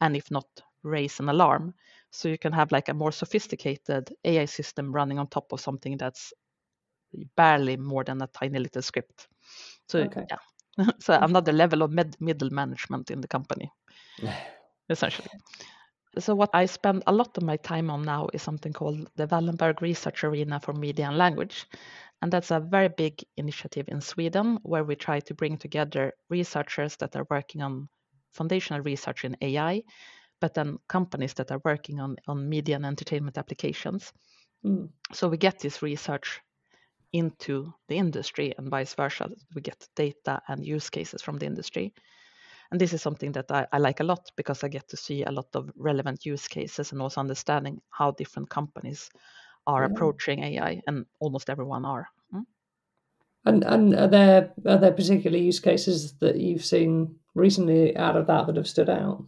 and 0.00 0.16
if 0.16 0.30
not, 0.30 0.46
raise 0.82 1.20
an 1.20 1.28
alarm. 1.28 1.74
So 2.10 2.28
you 2.28 2.38
can 2.38 2.52
have 2.52 2.72
like 2.72 2.88
a 2.88 2.94
more 2.94 3.12
sophisticated 3.12 4.14
AI 4.24 4.46
system 4.46 4.92
running 4.92 5.18
on 5.18 5.26
top 5.26 5.52
of 5.52 5.60
something 5.60 5.98
that's 5.98 6.32
barely 7.36 7.76
more 7.76 8.04
than 8.04 8.22
a 8.22 8.26
tiny 8.28 8.58
little 8.58 8.82
script. 8.82 9.28
So 9.88 10.00
okay. 10.00 10.24
yeah, 10.30 10.86
so 11.00 11.18
another 11.20 11.52
level 11.52 11.82
of 11.82 11.90
med- 11.90 12.16
middle 12.20 12.50
management 12.50 13.10
in 13.10 13.20
the 13.20 13.28
company, 13.28 13.72
essentially. 14.88 15.28
So 16.18 16.34
what 16.34 16.50
I 16.54 16.66
spend 16.66 17.04
a 17.06 17.12
lot 17.12 17.36
of 17.36 17.44
my 17.44 17.56
time 17.56 17.90
on 17.90 18.02
now 18.02 18.28
is 18.32 18.42
something 18.42 18.72
called 18.72 19.08
the 19.16 19.26
Wallenberg 19.28 19.80
Research 19.80 20.24
Arena 20.24 20.58
for 20.58 20.72
Media 20.72 21.06
and 21.06 21.18
Language. 21.18 21.66
And 22.22 22.32
that's 22.32 22.50
a 22.50 22.58
very 22.58 22.88
big 22.88 23.22
initiative 23.36 23.88
in 23.88 24.00
Sweden 24.00 24.58
where 24.62 24.82
we 24.82 24.96
try 24.96 25.20
to 25.20 25.34
bring 25.34 25.58
together 25.58 26.12
researchers 26.28 26.96
that 26.96 27.14
are 27.14 27.26
working 27.30 27.62
on 27.62 27.88
foundational 28.32 28.82
research 28.82 29.24
in 29.24 29.36
AI, 29.40 29.82
but 30.40 30.54
then 30.54 30.78
companies 30.88 31.34
that 31.34 31.52
are 31.52 31.60
working 31.64 32.00
on, 32.00 32.16
on 32.26 32.48
media 32.48 32.76
and 32.76 32.86
entertainment 32.86 33.38
applications. 33.38 34.12
Mm. 34.64 34.88
So 35.12 35.28
we 35.28 35.36
get 35.36 35.60
this 35.60 35.82
research 35.82 36.40
into 37.12 37.72
the 37.88 37.96
industry 37.96 38.54
and 38.58 38.68
vice 38.68 38.94
versa. 38.94 39.30
We 39.54 39.62
get 39.62 39.86
data 39.94 40.42
and 40.48 40.64
use 40.64 40.90
cases 40.90 41.22
from 41.22 41.38
the 41.38 41.46
industry. 41.46 41.94
And 42.70 42.80
this 42.80 42.92
is 42.92 43.00
something 43.00 43.32
that 43.32 43.50
I, 43.50 43.66
I, 43.72 43.78
like 43.78 44.00
a 44.00 44.04
lot 44.04 44.30
because 44.36 44.62
I 44.62 44.68
get 44.68 44.88
to 44.88 44.96
see 44.96 45.24
a 45.24 45.30
lot 45.30 45.48
of 45.54 45.70
relevant 45.76 46.26
use 46.26 46.46
cases 46.46 46.92
and 46.92 47.00
also 47.00 47.20
understanding 47.20 47.80
how 47.90 48.10
different 48.10 48.50
companies 48.50 49.10
are 49.66 49.82
yeah. 49.82 49.90
approaching 49.90 50.42
AI, 50.42 50.82
and 50.86 51.06
almost 51.18 51.48
everyone 51.48 51.84
are. 51.84 52.08
Hmm? 52.30 52.40
And 53.44 53.64
and 53.64 53.94
are 53.94 54.08
there 54.08 54.52
are 54.66 54.78
there 54.78 54.92
particular 54.92 55.38
use 55.38 55.60
cases 55.60 56.12
that 56.20 56.36
you've 56.36 56.64
seen 56.64 57.16
recently 57.34 57.96
out 57.96 58.16
of 58.16 58.26
that 58.26 58.46
that 58.46 58.56
have 58.56 58.68
stood 58.68 58.90
out? 58.90 59.24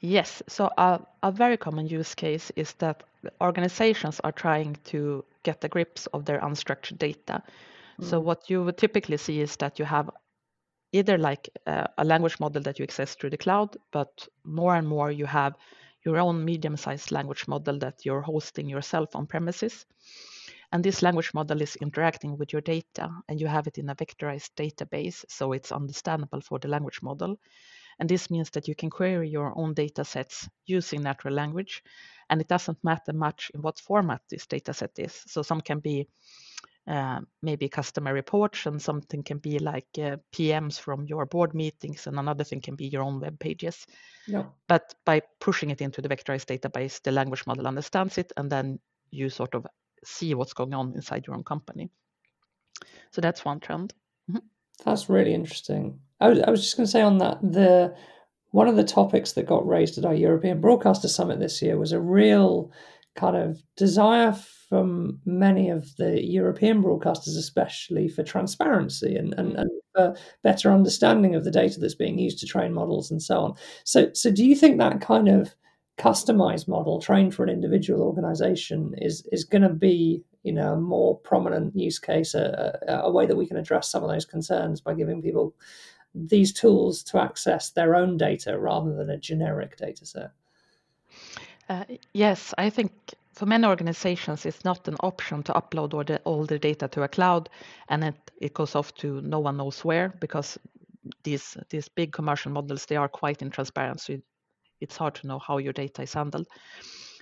Yes. 0.00 0.42
So 0.48 0.70
a, 0.76 1.00
a 1.22 1.32
very 1.32 1.56
common 1.56 1.86
use 1.86 2.14
case 2.14 2.52
is 2.56 2.72
that 2.74 3.02
organizations 3.40 4.20
are 4.22 4.32
trying 4.32 4.76
to 4.84 5.24
get 5.42 5.60
the 5.60 5.68
grips 5.68 6.06
of 6.08 6.24
their 6.24 6.40
unstructured 6.40 6.98
data. 6.98 7.42
Mm. 8.00 8.04
So 8.04 8.20
what 8.20 8.50
you 8.50 8.64
would 8.64 8.76
typically 8.76 9.16
see 9.16 9.40
is 9.40 9.56
that 9.56 9.78
you 9.78 9.84
have 9.84 10.10
either 10.94 11.18
like 11.18 11.50
uh, 11.66 11.86
a 11.98 12.04
language 12.04 12.38
model 12.38 12.62
that 12.62 12.78
you 12.78 12.84
access 12.84 13.16
through 13.16 13.30
the 13.30 13.36
cloud, 13.36 13.76
but 13.90 14.28
more 14.44 14.76
and 14.76 14.86
more 14.86 15.10
you 15.10 15.26
have 15.26 15.54
your 16.04 16.18
own 16.18 16.44
medium-sized 16.44 17.10
language 17.10 17.48
model 17.48 17.78
that 17.80 18.04
you're 18.04 18.20
hosting 18.20 18.68
yourself 18.68 19.16
on 19.16 19.26
premises. 19.26 19.86
And 20.70 20.84
this 20.84 21.02
language 21.02 21.34
model 21.34 21.60
is 21.60 21.76
interacting 21.76 22.38
with 22.38 22.52
your 22.52 22.62
data 22.62 23.10
and 23.28 23.40
you 23.40 23.48
have 23.48 23.66
it 23.66 23.78
in 23.78 23.90
a 23.90 23.94
vectorized 23.96 24.50
database, 24.56 25.24
so 25.28 25.52
it's 25.52 25.72
understandable 25.72 26.40
for 26.40 26.60
the 26.60 26.68
language 26.68 27.02
model. 27.02 27.40
And 27.98 28.08
this 28.08 28.30
means 28.30 28.50
that 28.50 28.68
you 28.68 28.74
can 28.76 28.90
query 28.90 29.28
your 29.28 29.52
own 29.56 29.74
data 29.74 30.04
sets 30.04 30.48
using 30.66 31.02
natural 31.02 31.34
language. 31.34 31.82
And 32.30 32.40
it 32.40 32.48
doesn't 32.48 32.82
matter 32.84 33.12
much 33.12 33.50
in 33.54 33.62
what 33.62 33.80
format 33.80 34.22
this 34.30 34.46
data 34.46 34.72
set 34.72 34.98
is. 34.98 35.22
So 35.26 35.42
some 35.42 35.60
can 35.60 35.80
be 35.80 36.08
maybe 36.86 37.68
customer 37.68 38.12
reports 38.12 38.66
and 38.66 38.80
something 38.80 39.22
can 39.22 39.38
be 39.38 39.58
like 39.58 39.86
uh, 39.98 40.16
PMs 40.32 40.78
from 40.78 41.06
your 41.06 41.26
board 41.26 41.54
meetings 41.54 42.06
and 42.06 42.18
another 42.18 42.44
thing 42.44 42.60
can 42.60 42.76
be 42.76 42.86
your 42.86 43.02
own 43.02 43.20
web 43.20 43.38
pages. 43.38 43.86
Yeah. 44.26 44.44
But 44.68 44.94
by 45.04 45.22
pushing 45.40 45.70
it 45.70 45.80
into 45.80 46.02
the 46.02 46.08
vectorized 46.08 46.46
database, 46.46 47.02
the 47.02 47.12
language 47.12 47.46
model 47.46 47.66
understands 47.66 48.18
it 48.18 48.32
and 48.36 48.50
then 48.50 48.78
you 49.10 49.30
sort 49.30 49.54
of 49.54 49.66
see 50.04 50.34
what's 50.34 50.52
going 50.52 50.74
on 50.74 50.92
inside 50.94 51.26
your 51.26 51.36
own 51.36 51.44
company. 51.44 51.90
So 53.12 53.20
that's 53.20 53.44
one 53.44 53.60
trend. 53.60 53.94
Mm-hmm. 54.30 54.44
That's 54.84 55.08
really 55.08 55.34
interesting. 55.34 56.00
I 56.20 56.28
was, 56.28 56.40
I 56.40 56.50
was 56.50 56.60
just 56.62 56.76
going 56.76 56.86
to 56.86 56.90
say 56.90 57.02
on 57.02 57.18
that 57.18 57.40
the 57.40 57.94
one 58.50 58.68
of 58.68 58.76
the 58.76 58.84
topics 58.84 59.32
that 59.32 59.46
got 59.46 59.66
raised 59.66 59.98
at 59.98 60.04
our 60.04 60.14
European 60.14 60.60
Broadcaster 60.60 61.08
Summit 61.08 61.40
this 61.40 61.60
year 61.60 61.76
was 61.76 61.90
a 61.90 62.00
real 62.00 62.70
kind 63.14 63.36
of 63.36 63.62
desire 63.76 64.32
from 64.68 65.20
many 65.24 65.70
of 65.70 65.96
the 65.96 66.24
European 66.24 66.82
broadcasters, 66.82 67.36
especially 67.38 68.08
for 68.08 68.22
transparency 68.22 69.16
and, 69.16 69.34
and, 69.34 69.52
mm. 69.54 69.60
and 69.60 69.70
for 69.94 70.16
better 70.42 70.72
understanding 70.72 71.34
of 71.34 71.44
the 71.44 71.50
data 71.50 71.78
that's 71.78 71.94
being 71.94 72.18
used 72.18 72.40
to 72.40 72.46
train 72.46 72.72
models 72.72 73.10
and 73.10 73.22
so 73.22 73.40
on. 73.40 73.54
So, 73.84 74.10
so 74.14 74.30
do 74.30 74.44
you 74.44 74.56
think 74.56 74.78
that 74.78 75.00
kind 75.00 75.28
of 75.28 75.54
customized 75.98 76.66
model 76.66 77.00
trained 77.00 77.34
for 77.34 77.44
an 77.44 77.50
individual 77.50 78.02
organization 78.02 78.94
is 78.98 79.26
is 79.30 79.44
going 79.44 79.62
to 79.62 79.68
be 79.68 80.24
you 80.42 80.52
know 80.52 80.72
a 80.72 80.80
more 80.80 81.16
prominent 81.20 81.74
use 81.76 82.00
case 82.00 82.34
a, 82.34 82.76
a, 82.88 82.94
a, 83.02 83.12
way 83.12 83.26
that 83.26 83.36
we 83.36 83.46
can 83.46 83.56
address 83.56 83.92
some 83.92 84.02
of 84.02 84.10
those 84.10 84.24
concerns 84.24 84.80
by 84.80 84.92
giving 84.92 85.22
people 85.22 85.54
these 86.12 86.52
tools 86.52 87.04
to 87.04 87.20
access 87.20 87.70
their 87.70 87.94
own 87.94 88.16
data 88.16 88.58
rather 88.58 88.92
than 88.92 89.08
a 89.08 89.16
generic 89.16 89.76
data 89.76 90.04
set 90.04 90.32
uh, 91.68 91.84
yes 92.12 92.54
i 92.58 92.70
think 92.70 92.92
for 93.34 93.46
many 93.46 93.66
organizations, 93.66 94.46
it's 94.46 94.64
not 94.64 94.86
an 94.88 94.96
option 95.00 95.42
to 95.42 95.52
upload 95.52 95.92
all 95.92 96.04
the, 96.04 96.20
all 96.24 96.44
data 96.44 96.88
to 96.88 97.02
a 97.02 97.08
cloud 97.08 97.48
and 97.88 98.04
it, 98.04 98.30
it 98.40 98.54
goes 98.54 98.74
off 98.74 98.94
to 98.94 99.20
no 99.22 99.40
one 99.40 99.56
knows 99.56 99.84
where 99.84 100.10
because 100.20 100.58
these 101.22 101.56
these 101.68 101.88
big 101.88 102.12
commercial 102.12 102.50
models 102.52 102.86
they 102.86 102.96
are 102.96 103.08
quite 103.08 103.40
intransparent, 103.40 104.00
so 104.00 104.16
it's 104.80 104.96
hard 104.96 105.14
to 105.16 105.26
know 105.26 105.38
how 105.38 105.58
your 105.58 105.72
data 105.72 106.02
is 106.02 106.14
handled. 106.14 106.46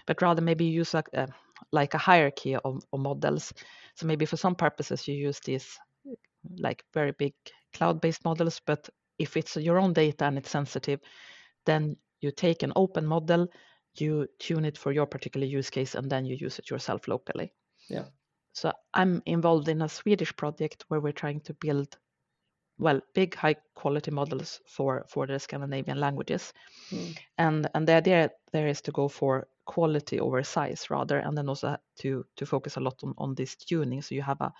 But 0.06 0.22
rather 0.22 0.42
maybe 0.42 0.64
use 0.64 0.94
a, 0.94 1.02
uh, 1.16 1.26
like 1.72 1.94
a 1.94 1.98
hierarchy 1.98 2.54
of, 2.54 2.82
of 2.92 3.00
models. 3.00 3.52
So 3.96 4.06
maybe 4.06 4.26
for 4.26 4.36
some 4.36 4.54
purposes 4.54 5.08
you 5.08 5.14
use 5.14 5.40
these 5.40 5.78
like 6.58 6.84
very 6.92 7.12
big 7.12 7.34
cloud-based 7.72 8.24
models, 8.24 8.60
but 8.66 8.88
if 9.18 9.36
it's 9.36 9.56
your 9.56 9.78
own 9.78 9.92
data 9.92 10.26
and 10.26 10.38
it's 10.38 10.50
sensitive, 10.50 11.00
then 11.64 11.96
you 12.20 12.30
take 12.30 12.62
an 12.62 12.72
open 12.76 13.06
model 13.06 13.48
you 13.96 14.26
tune 14.38 14.64
it 14.64 14.78
for 14.78 14.92
your 14.92 15.06
particular 15.06 15.46
use 15.46 15.70
case 15.70 15.94
and 15.94 16.10
then 16.10 16.24
you 16.24 16.36
use 16.36 16.58
it 16.58 16.70
yourself 16.70 17.08
locally. 17.08 17.52
Yeah. 17.88 18.04
So 18.52 18.72
I'm 18.94 19.22
involved 19.26 19.68
in 19.68 19.82
a 19.82 19.88
Swedish 19.88 20.34
project 20.36 20.84
where 20.88 21.00
we're 21.00 21.12
trying 21.12 21.40
to 21.42 21.54
build 21.54 21.96
well 22.78 23.00
big 23.14 23.34
high 23.34 23.56
quality 23.74 24.10
models 24.10 24.60
for 24.66 25.04
for 25.08 25.26
the 25.26 25.38
Scandinavian 25.38 26.00
languages. 26.00 26.52
Mm. 26.90 27.18
And 27.38 27.70
and 27.74 27.88
the 27.88 27.94
idea 27.94 28.30
there 28.52 28.68
is 28.68 28.80
to 28.82 28.92
go 28.92 29.08
for 29.08 29.48
quality 29.64 30.20
over 30.20 30.42
size 30.42 30.90
rather 30.90 31.18
and 31.18 31.36
then 31.36 31.48
also 31.48 31.76
to 31.96 32.26
to 32.36 32.46
focus 32.46 32.76
a 32.76 32.80
lot 32.80 32.98
on 33.04 33.14
on 33.16 33.34
this 33.34 33.54
tuning 33.54 34.02
so 34.02 34.14
you 34.14 34.22
have 34.22 34.40
a 34.40 34.52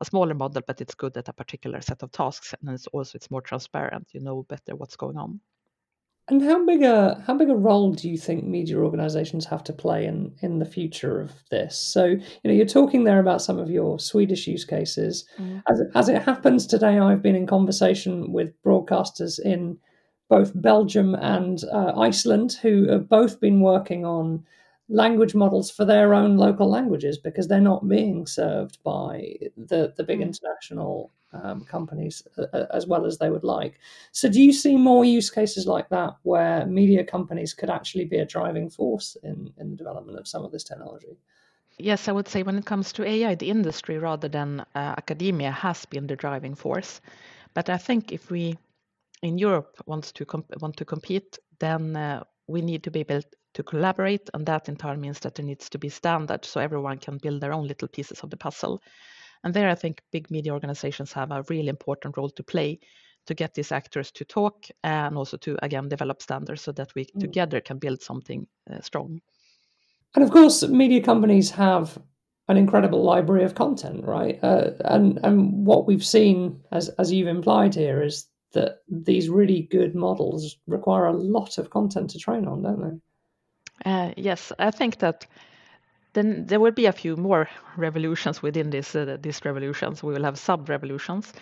a 0.00 0.04
smaller 0.04 0.34
model 0.34 0.62
but 0.66 0.80
it's 0.80 0.94
good 0.94 1.16
at 1.16 1.28
a 1.28 1.32
particular 1.32 1.80
set 1.80 2.02
of 2.02 2.10
tasks 2.12 2.54
and 2.60 2.70
it's 2.70 2.86
also 2.88 3.16
it's 3.16 3.30
more 3.30 3.42
transparent 3.42 4.06
you 4.12 4.20
know 4.20 4.42
better 4.44 4.76
what's 4.76 4.96
going 4.96 5.16
on 5.16 5.40
and 6.28 6.42
how 6.42 6.64
big 6.64 6.82
a 6.82 7.22
how 7.26 7.34
big 7.34 7.48
a 7.48 7.56
role 7.56 7.92
do 7.92 8.08
you 8.08 8.18
think 8.18 8.44
media 8.44 8.76
organisations 8.78 9.46
have 9.46 9.64
to 9.64 9.72
play 9.72 10.04
in 10.04 10.34
in 10.40 10.58
the 10.58 10.64
future 10.64 11.20
of 11.20 11.32
this? 11.50 11.78
So 11.78 12.04
you 12.04 12.20
know 12.44 12.52
you're 12.52 12.66
talking 12.66 13.04
there 13.04 13.20
about 13.20 13.42
some 13.42 13.58
of 13.58 13.70
your 13.70 13.98
Swedish 13.98 14.46
use 14.46 14.64
cases. 14.64 15.24
Mm. 15.38 15.62
As 15.70 15.80
it, 15.80 15.88
as 15.94 16.08
it 16.08 16.22
happens 16.22 16.66
today, 16.66 16.98
I've 16.98 17.22
been 17.22 17.34
in 17.34 17.46
conversation 17.46 18.32
with 18.32 18.60
broadcasters 18.62 19.38
in 19.38 19.78
both 20.28 20.52
Belgium 20.54 21.14
and 21.14 21.64
uh, 21.72 21.92
Iceland 21.96 22.58
who 22.60 22.88
have 22.88 23.08
both 23.08 23.40
been 23.40 23.60
working 23.60 24.04
on 24.04 24.44
language 24.88 25.34
models 25.34 25.70
for 25.70 25.84
their 25.84 26.14
own 26.14 26.36
local 26.36 26.68
languages 26.68 27.18
because 27.18 27.46
they're 27.46 27.60
not 27.60 27.88
being 27.88 28.26
served 28.26 28.82
by 28.82 29.34
the, 29.56 29.92
the 29.96 30.04
big 30.04 30.20
mm. 30.20 30.22
international 30.22 31.10
um, 31.32 31.64
companies 31.64 32.22
uh, 32.38 32.44
uh, 32.54 32.66
as 32.72 32.86
well 32.86 33.04
as 33.04 33.18
they 33.18 33.30
would 33.30 33.44
like. 33.44 33.78
So, 34.12 34.30
do 34.30 34.40
you 34.40 34.52
see 34.52 34.76
more 34.76 35.04
use 35.04 35.30
cases 35.30 35.66
like 35.66 35.88
that 35.90 36.14
where 36.22 36.64
media 36.66 37.04
companies 37.04 37.52
could 37.52 37.70
actually 37.70 38.06
be 38.06 38.18
a 38.18 38.26
driving 38.26 38.70
force 38.70 39.16
in, 39.22 39.52
in 39.58 39.70
the 39.70 39.76
development 39.76 40.18
of 40.18 40.26
some 40.26 40.44
of 40.44 40.52
this 40.52 40.64
technology? 40.64 41.18
Yes, 41.78 42.08
I 42.08 42.12
would 42.12 42.28
say 42.28 42.42
when 42.42 42.56
it 42.56 42.64
comes 42.64 42.92
to 42.94 43.06
AI, 43.06 43.34
the 43.34 43.50
industry 43.50 43.98
rather 43.98 44.28
than 44.28 44.60
uh, 44.60 44.94
academia 44.96 45.50
has 45.50 45.84
been 45.84 46.06
the 46.06 46.16
driving 46.16 46.54
force. 46.54 47.00
But 47.54 47.68
I 47.68 47.76
think 47.76 48.10
if 48.10 48.30
we 48.30 48.58
in 49.22 49.38
Europe 49.38 49.76
want 49.86 50.04
to 50.14 50.24
comp- 50.24 50.60
want 50.60 50.76
to 50.76 50.84
compete, 50.84 51.38
then 51.58 51.96
uh, 51.96 52.24
we 52.46 52.62
need 52.62 52.82
to 52.84 52.90
be 52.90 53.00
able 53.00 53.20
to 53.58 53.64
collaborate, 53.64 54.30
and 54.34 54.46
that 54.46 54.68
in 54.68 54.76
turn 54.76 55.00
means 55.00 55.18
that 55.18 55.34
there 55.34 55.44
needs 55.44 55.68
to 55.68 55.78
be 55.78 55.88
standards 55.88 56.46
so 56.48 56.60
everyone 56.60 56.96
can 56.96 57.18
build 57.18 57.40
their 57.40 57.52
own 57.52 57.66
little 57.66 57.88
pieces 57.88 58.20
of 58.20 58.30
the 58.30 58.36
puzzle. 58.36 58.80
And 59.42 59.52
there, 59.52 59.68
I 59.68 59.74
think 59.74 60.00
big 60.12 60.30
media 60.30 60.52
organizations 60.52 61.12
have 61.14 61.32
a 61.32 61.42
really 61.48 61.66
important 61.66 62.16
role 62.16 62.30
to 62.30 62.42
play 62.44 62.78
to 63.26 63.34
get 63.34 63.54
these 63.54 63.72
actors 63.72 64.12
to 64.12 64.24
talk 64.24 64.66
and 64.84 65.16
also 65.16 65.36
to 65.38 65.58
again 65.60 65.88
develop 65.88 66.22
standards 66.22 66.62
so 66.62 66.70
that 66.72 66.94
we 66.94 67.04
mm. 67.04 67.20
together 67.20 67.60
can 67.60 67.78
build 67.78 68.00
something 68.00 68.46
uh, 68.70 68.80
strong. 68.80 69.20
And 70.14 70.22
of 70.22 70.30
course, 70.30 70.62
media 70.68 71.02
companies 71.02 71.50
have 71.50 71.98
an 72.46 72.56
incredible 72.56 73.02
library 73.02 73.42
of 73.44 73.56
content, 73.56 74.04
right? 74.04 74.38
Uh, 74.40 74.70
and 74.84 75.18
and 75.24 75.66
what 75.66 75.84
we've 75.88 76.06
seen, 76.06 76.60
as 76.70 76.90
as 76.90 77.10
you've 77.10 77.36
implied 77.36 77.74
here, 77.74 78.04
is 78.04 78.28
that 78.52 78.82
these 78.88 79.28
really 79.28 79.62
good 79.62 79.96
models 79.96 80.58
require 80.68 81.06
a 81.06 81.12
lot 81.36 81.58
of 81.58 81.70
content 81.70 82.10
to 82.10 82.18
train 82.18 82.46
on, 82.46 82.62
don't 82.62 82.80
they? 82.80 83.00
Uh, 83.84 84.12
yes, 84.16 84.52
I 84.58 84.70
think 84.70 84.98
that 84.98 85.26
then 86.14 86.46
there 86.46 86.60
will 86.60 86.72
be 86.72 86.86
a 86.86 86.92
few 86.92 87.16
more 87.16 87.48
revolutions 87.76 88.42
within 88.42 88.70
this 88.70 88.94
uh, 88.94 89.16
these 89.20 89.44
revolutions. 89.44 90.02
We 90.02 90.12
will 90.12 90.24
have 90.24 90.38
sub 90.38 90.68
revolutions, 90.68 91.32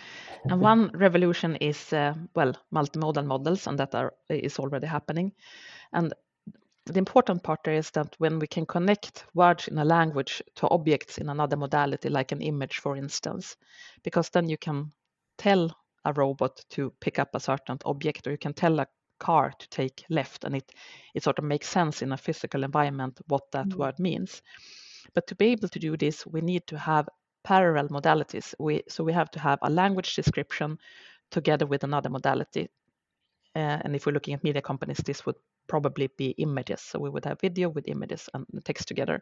and 0.49 0.61
one 0.61 0.91
revolution 0.93 1.55
is 1.55 1.93
uh, 1.93 2.13
well 2.35 2.53
multimodal 2.71 3.25
models, 3.25 3.67
and 3.67 3.79
that 3.79 3.95
are 3.95 4.13
is 4.29 4.59
already 4.59 4.87
happening. 4.87 5.31
And 5.93 6.13
the 6.85 6.99
important 6.99 7.43
part 7.43 7.63
there 7.63 7.73
is 7.73 7.91
that 7.91 8.15
when 8.19 8.39
we 8.39 8.47
can 8.47 8.65
connect 8.65 9.25
words 9.33 9.67
in 9.67 9.77
a 9.77 9.85
language 9.85 10.41
to 10.55 10.69
objects 10.69 11.17
in 11.17 11.29
another 11.29 11.57
modality, 11.57 12.09
like 12.09 12.31
an 12.31 12.41
image, 12.41 12.79
for 12.79 12.95
instance, 12.95 13.57
because 14.03 14.29
then 14.29 14.49
you 14.49 14.57
can 14.57 14.91
tell 15.37 15.71
a 16.05 16.13
robot 16.13 16.63
to 16.69 16.93
pick 16.99 17.19
up 17.19 17.29
a 17.33 17.39
certain 17.39 17.77
object, 17.85 18.27
or 18.27 18.31
you 18.31 18.37
can 18.37 18.53
tell 18.53 18.79
a 18.79 18.87
car 19.19 19.51
to 19.59 19.69
take 19.69 20.03
left, 20.09 20.43
and 20.43 20.55
it 20.55 20.71
it 21.13 21.23
sort 21.23 21.39
of 21.39 21.45
makes 21.45 21.67
sense 21.67 22.01
in 22.01 22.11
a 22.11 22.17
physical 22.17 22.63
environment 22.63 23.19
what 23.27 23.51
that 23.51 23.69
mm. 23.69 23.77
word 23.77 23.99
means. 23.99 24.41
But 25.13 25.27
to 25.27 25.35
be 25.35 25.47
able 25.47 25.69
to 25.69 25.79
do 25.79 25.97
this, 25.97 26.25
we 26.25 26.41
need 26.41 26.67
to 26.67 26.77
have 26.77 27.07
parallel 27.43 27.89
modalities. 27.89 28.53
We 28.59 28.83
so 28.87 29.03
we 29.03 29.13
have 29.13 29.31
to 29.31 29.39
have 29.39 29.59
a 29.61 29.69
language 29.69 30.15
description 30.15 30.77
together 31.31 31.65
with 31.65 31.83
another 31.83 32.09
modality. 32.09 32.69
Uh, 33.55 33.79
and 33.83 33.95
if 33.95 34.05
we're 34.05 34.13
looking 34.13 34.33
at 34.33 34.43
media 34.43 34.61
companies, 34.61 34.97
this 34.97 35.25
would 35.25 35.37
probably 35.67 36.09
be 36.17 36.29
images. 36.37 36.81
So 36.81 36.99
we 36.99 37.09
would 37.09 37.25
have 37.25 37.41
video 37.41 37.69
with 37.69 37.87
images 37.87 38.29
and 38.33 38.45
text 38.63 38.87
together. 38.87 39.21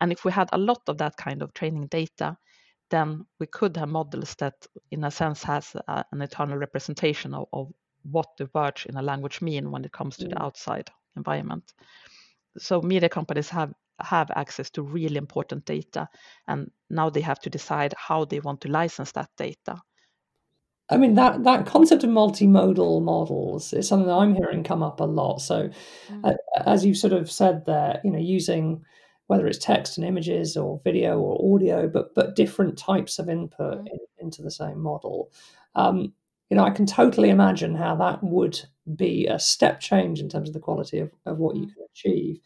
And 0.00 0.12
if 0.12 0.24
we 0.24 0.32
had 0.32 0.48
a 0.52 0.58
lot 0.58 0.82
of 0.88 0.98
that 0.98 1.16
kind 1.16 1.42
of 1.42 1.52
training 1.54 1.88
data, 1.88 2.36
then 2.90 3.26
we 3.38 3.46
could 3.46 3.76
have 3.76 3.88
models 3.88 4.34
that, 4.36 4.54
in 4.90 5.04
a 5.04 5.10
sense, 5.10 5.42
has 5.42 5.74
a, 5.88 6.04
an 6.12 6.22
eternal 6.22 6.56
representation 6.56 7.34
of, 7.34 7.48
of, 7.52 7.72
what 8.02 8.36
the 8.36 8.48
words 8.54 8.86
in 8.86 8.96
a 8.96 9.02
language 9.02 9.40
mean 9.40 9.70
when 9.70 9.84
it 9.84 9.92
comes 9.92 10.16
to 10.16 10.26
mm. 10.26 10.30
the 10.30 10.42
outside 10.42 10.90
environment. 11.16 11.72
So 12.58 12.80
media 12.82 13.08
companies 13.08 13.48
have 13.50 13.72
have 14.00 14.30
access 14.36 14.70
to 14.70 14.82
really 14.82 15.16
important 15.16 15.64
data, 15.64 16.08
and 16.46 16.70
now 16.88 17.10
they 17.10 17.20
have 17.20 17.40
to 17.40 17.50
decide 17.50 17.94
how 17.96 18.24
they 18.24 18.40
want 18.40 18.60
to 18.60 18.68
license 18.68 19.12
that 19.12 19.30
data. 19.36 19.82
I 20.90 20.96
mean 20.96 21.14
that 21.14 21.44
that 21.44 21.66
concept 21.66 22.04
of 22.04 22.10
multimodal 22.10 23.02
models 23.02 23.72
is 23.72 23.86
something 23.86 24.06
that 24.08 24.14
I'm 24.14 24.34
hearing 24.34 24.64
come 24.64 24.82
up 24.82 25.00
a 25.00 25.04
lot. 25.04 25.38
So, 25.38 25.70
mm. 26.08 26.24
uh, 26.24 26.34
as 26.64 26.84
you 26.84 26.94
sort 26.94 27.12
of 27.12 27.30
said 27.30 27.66
there, 27.66 28.00
you 28.04 28.10
know, 28.10 28.18
using 28.18 28.82
whether 29.26 29.46
it's 29.46 29.58
text 29.58 29.98
and 29.98 30.06
images 30.06 30.56
or 30.56 30.80
video 30.84 31.20
or 31.20 31.54
audio, 31.54 31.88
but 31.88 32.14
but 32.14 32.36
different 32.36 32.78
types 32.78 33.18
of 33.18 33.28
input 33.28 33.84
mm. 33.84 33.86
in, 33.86 33.98
into 34.20 34.42
the 34.42 34.50
same 34.50 34.80
model. 34.80 35.30
Um, 35.74 36.14
you 36.50 36.56
know, 36.56 36.64
I 36.64 36.70
can 36.70 36.86
totally 36.86 37.30
imagine 37.30 37.74
how 37.74 37.94
that 37.96 38.22
would 38.22 38.60
be 38.96 39.26
a 39.26 39.38
step 39.38 39.80
change 39.80 40.20
in 40.20 40.28
terms 40.28 40.48
of 40.48 40.54
the 40.54 40.60
quality 40.60 40.98
of, 40.98 41.10
of 41.26 41.38
what 41.38 41.56
you 41.56 41.66
mm. 41.66 41.74
can 41.74 41.84
achieve. 41.92 42.40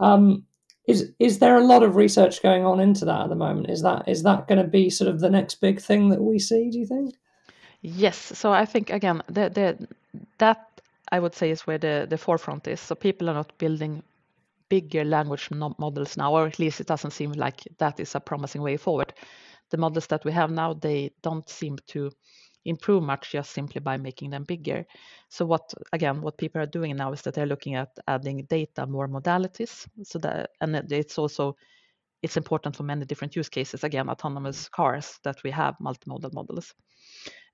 Um, 0.00 0.44
is 0.88 1.12
is 1.18 1.38
there 1.38 1.56
a 1.56 1.64
lot 1.64 1.82
of 1.82 1.96
research 1.96 2.42
going 2.42 2.64
on 2.64 2.80
into 2.80 3.04
that 3.04 3.20
at 3.20 3.28
the 3.28 3.36
moment? 3.36 3.70
Is 3.70 3.82
that 3.82 4.08
is 4.08 4.22
that 4.24 4.48
going 4.48 4.60
to 4.60 4.68
be 4.68 4.90
sort 4.90 5.08
of 5.08 5.20
the 5.20 5.30
next 5.30 5.60
big 5.60 5.80
thing 5.80 6.08
that 6.08 6.20
we 6.20 6.38
see? 6.38 6.70
Do 6.70 6.78
you 6.78 6.86
think? 6.86 7.14
Yes. 7.82 8.16
So 8.16 8.52
I 8.52 8.64
think 8.64 8.90
again, 8.90 9.22
the, 9.26 9.48
the, 9.48 9.88
that 10.38 10.80
I 11.10 11.20
would 11.20 11.34
say 11.34 11.50
is 11.50 11.66
where 11.66 11.78
the, 11.78 12.06
the 12.08 12.18
forefront 12.18 12.66
is. 12.68 12.80
So 12.80 12.94
people 12.94 13.28
are 13.28 13.34
not 13.34 13.56
building 13.58 14.02
bigger 14.68 15.04
language 15.04 15.50
models 15.50 16.16
now, 16.16 16.32
or 16.32 16.46
at 16.46 16.58
least 16.58 16.80
it 16.80 16.86
doesn't 16.86 17.10
seem 17.10 17.32
like 17.32 17.60
that 17.78 18.00
is 18.00 18.14
a 18.14 18.20
promising 18.20 18.62
way 18.62 18.76
forward. 18.76 19.12
The 19.70 19.76
models 19.76 20.06
that 20.06 20.24
we 20.24 20.32
have 20.32 20.50
now, 20.50 20.74
they 20.74 21.10
don't 21.22 21.48
seem 21.48 21.78
to 21.88 22.10
improve 22.64 23.02
much 23.02 23.32
just 23.32 23.52
simply 23.52 23.80
by 23.80 23.96
making 23.96 24.30
them 24.30 24.44
bigger. 24.44 24.84
So 25.28 25.44
what 25.44 25.72
again, 25.92 26.20
what 26.20 26.38
people 26.38 26.60
are 26.60 26.66
doing 26.66 26.96
now 26.96 27.12
is 27.12 27.22
that 27.22 27.34
they're 27.34 27.46
looking 27.46 27.74
at 27.74 27.90
adding 28.06 28.46
data, 28.48 28.86
more 28.86 29.08
modalities. 29.08 29.86
So 30.02 30.18
that 30.20 30.50
and 30.60 30.76
it's 30.92 31.18
also 31.18 31.56
it's 32.22 32.36
important 32.36 32.76
for 32.76 32.84
many 32.84 33.04
different 33.04 33.34
use 33.34 33.48
cases. 33.48 33.84
Again, 33.84 34.08
autonomous 34.08 34.68
cars 34.68 35.18
that 35.24 35.42
we 35.42 35.50
have 35.50 35.76
multimodal 35.80 36.32
models. 36.32 36.74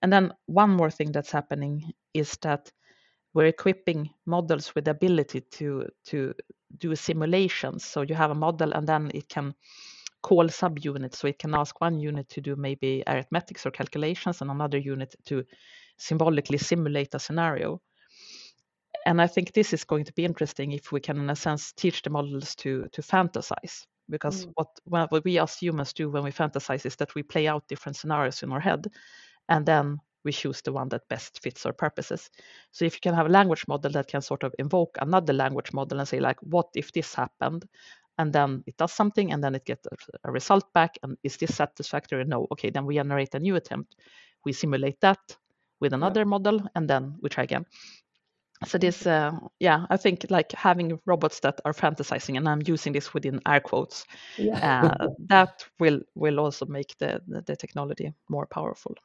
And 0.02 0.12
then 0.12 0.32
one 0.46 0.70
more 0.70 0.90
thing 0.90 1.10
that's 1.12 1.32
happening 1.32 1.92
is 2.12 2.36
that 2.42 2.70
we're 3.34 3.46
equipping 3.46 4.10
models 4.26 4.74
with 4.74 4.84
the 4.84 4.90
ability 4.90 5.40
to 5.52 5.86
to 6.06 6.34
do 6.78 6.94
simulations. 6.94 7.84
So 7.84 8.02
you 8.02 8.14
have 8.14 8.30
a 8.30 8.34
model 8.34 8.72
and 8.72 8.86
then 8.86 9.10
it 9.14 9.28
can 9.28 9.54
call 10.22 10.48
subunits. 10.48 11.16
So 11.16 11.28
it 11.28 11.38
can 11.38 11.54
ask 11.54 11.80
one 11.80 11.98
unit 11.98 12.28
to 12.30 12.40
do 12.40 12.56
maybe 12.56 13.02
arithmetics 13.06 13.66
or 13.66 13.70
calculations 13.70 14.40
and 14.40 14.50
another 14.50 14.78
unit 14.78 15.14
to 15.26 15.44
symbolically 15.96 16.58
simulate 16.58 17.14
a 17.14 17.18
scenario. 17.18 17.80
And 19.06 19.20
I 19.20 19.26
think 19.26 19.52
this 19.52 19.72
is 19.72 19.84
going 19.84 20.04
to 20.04 20.12
be 20.12 20.24
interesting 20.24 20.72
if 20.72 20.92
we 20.92 21.00
can, 21.00 21.18
in 21.18 21.30
a 21.30 21.36
sense, 21.36 21.72
teach 21.72 22.02
the 22.02 22.10
models 22.10 22.54
to 22.56 22.88
to 22.92 23.02
fantasize. 23.02 23.86
Because 24.10 24.46
mm. 24.46 24.52
what 24.54 24.68
what 24.84 25.24
we 25.24 25.38
as 25.38 25.56
humans 25.58 25.92
do 25.92 26.10
when 26.10 26.24
we 26.24 26.30
fantasize 26.32 26.86
is 26.86 26.96
that 26.96 27.14
we 27.14 27.22
play 27.22 27.46
out 27.46 27.68
different 27.68 27.96
scenarios 27.96 28.42
in 28.42 28.52
our 28.52 28.60
head, 28.60 28.86
and 29.48 29.66
then 29.66 29.98
we 30.24 30.32
choose 30.32 30.60
the 30.62 30.72
one 30.72 30.88
that 30.90 31.08
best 31.08 31.40
fits 31.42 31.64
our 31.64 31.72
purposes. 31.72 32.30
So 32.72 32.84
if 32.84 32.94
you 32.94 33.00
can 33.00 33.14
have 33.14 33.26
a 33.26 33.30
language 33.30 33.64
model 33.68 33.92
that 33.92 34.08
can 34.08 34.20
sort 34.20 34.42
of 34.42 34.54
invoke 34.58 34.98
another 35.00 35.32
language 35.32 35.72
model 35.72 35.98
and 35.98 36.08
say 36.08 36.20
like, 36.20 36.38
what 36.42 36.68
if 36.74 36.92
this 36.92 37.14
happened? 37.14 37.64
And 38.18 38.32
then 38.32 38.62
it 38.66 38.76
does 38.76 38.92
something 38.92 39.32
and 39.32 39.42
then 39.42 39.54
it 39.54 39.64
gets 39.64 39.86
a, 40.24 40.30
result 40.30 40.72
back 40.72 40.98
and 41.02 41.16
is 41.22 41.36
this 41.36 41.54
satisfactory? 41.54 42.24
No. 42.24 42.46
Okay 42.52 42.70
then 42.70 42.84
we 42.84 42.94
generate 42.94 43.34
a 43.34 43.38
new 43.38 43.56
attempt. 43.56 43.96
We 44.44 44.52
simulate 44.52 45.00
that 45.00 45.18
with 45.80 45.92
another 45.92 46.20
yeah. 46.20 46.24
model 46.24 46.62
and 46.74 46.88
then 46.88 47.14
we 47.22 47.28
try 47.28 47.44
again. 47.44 47.64
So 48.66 48.76
this 48.76 49.06
uh, 49.06 49.30
yeah 49.60 49.86
i 49.88 49.96
think 49.96 50.26
like 50.30 50.50
having 50.50 50.98
robots 51.06 51.38
that 51.40 51.60
are 51.64 51.72
fantasizing 51.72 52.36
and 52.36 52.48
i'm 52.48 52.60
using 52.66 52.92
this 52.92 53.14
within 53.14 53.40
air 53.46 53.60
quotes 53.60 54.04
yeah. 54.36 54.96
uh, 54.98 55.06
that 55.28 55.64
will 55.78 56.00
will 56.16 56.40
also 56.40 56.66
make 56.66 56.98
the, 56.98 57.20
the, 57.28 57.42
the 57.42 57.54
technology 57.54 58.12
more 58.28 58.46
powerful. 58.46 58.96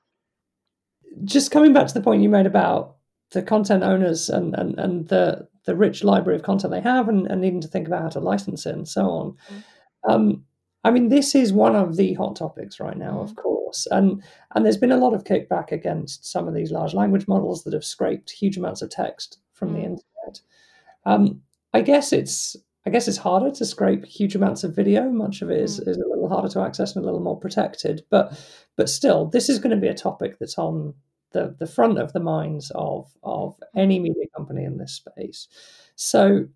Just 1.23 1.51
coming 1.51 1.71
back 1.73 1.85
to 1.87 1.93
the 1.93 2.01
point 2.01 2.23
you 2.23 2.29
made 2.29 2.47
about 2.47 2.95
the 3.33 3.41
content 3.41 3.83
owners 3.83 4.29
and, 4.29 4.55
and, 4.55 4.79
and 4.79 5.07
the 5.09 5.47
the 5.65 5.75
rich 5.75 6.03
library 6.03 6.37
of 6.37 6.43
content 6.43 6.71
they 6.71 6.81
have 6.81 7.07
and, 7.07 7.25
and 7.27 7.41
needing 7.41 7.61
to 7.61 7.67
think 7.67 7.87
about 7.87 8.01
how 8.01 8.09
to 8.09 8.19
license 8.19 8.65
it 8.65 8.75
and 8.75 8.87
so 8.87 9.03
on. 9.03 9.37
Mm. 9.49 9.63
Um, 10.09 10.45
I 10.83 10.91
mean, 10.91 11.07
this 11.07 11.35
is 11.35 11.53
one 11.53 11.75
of 11.75 11.95
the 11.95 12.13
hot 12.15 12.35
topics 12.35 12.81
right 12.81 12.97
now, 12.97 13.13
mm. 13.13 13.23
of 13.23 13.35
course, 13.35 13.87
and 13.89 14.21
and 14.53 14.65
there's 14.65 14.77
been 14.77 14.91
a 14.91 14.97
lot 14.97 15.13
of 15.13 15.23
kickback 15.23 15.71
against 15.71 16.25
some 16.25 16.47
of 16.47 16.53
these 16.53 16.71
large 16.71 16.93
language 16.93 17.27
models 17.27 17.63
that 17.63 17.73
have 17.73 17.85
scraped 17.85 18.31
huge 18.31 18.57
amounts 18.57 18.81
of 18.81 18.89
text 18.89 19.39
from 19.53 19.69
mm. 19.69 19.73
the 19.73 19.79
internet. 19.79 20.41
Um, 21.05 21.41
I 21.73 21.81
guess 21.81 22.11
it's 22.11 22.57
I 22.85 22.89
guess 22.89 23.07
it's 23.07 23.17
harder 23.17 23.51
to 23.51 23.65
scrape 23.65 24.05
huge 24.05 24.35
amounts 24.35 24.65
of 24.65 24.75
video. 24.75 25.09
Much 25.09 25.41
of 25.41 25.49
it 25.49 25.61
is, 25.61 25.79
mm. 25.79 25.87
is 25.87 25.97
a 25.97 26.07
little 26.07 26.27
harder 26.27 26.49
to 26.49 26.61
access 26.61 26.95
and 26.95 27.03
a 27.03 27.05
little 27.05 27.21
more 27.21 27.39
protected, 27.39 28.03
but 28.09 28.37
but 28.75 28.89
still, 28.89 29.27
this 29.27 29.47
is 29.47 29.59
going 29.59 29.75
to 29.75 29.81
be 29.81 29.87
a 29.87 29.93
topic 29.93 30.39
that's 30.39 30.57
on 30.57 30.93
the, 31.33 31.55
the 31.59 31.67
front 31.67 31.97
of 31.99 32.13
the 32.13 32.19
minds 32.19 32.71
of 32.75 33.11
of 33.23 33.55
mm-hmm. 33.55 33.79
any 33.79 33.99
media 33.99 34.25
company 34.35 34.63
in 34.63 34.77
this 34.77 34.93
space. 34.93 35.47
So, 35.95 36.47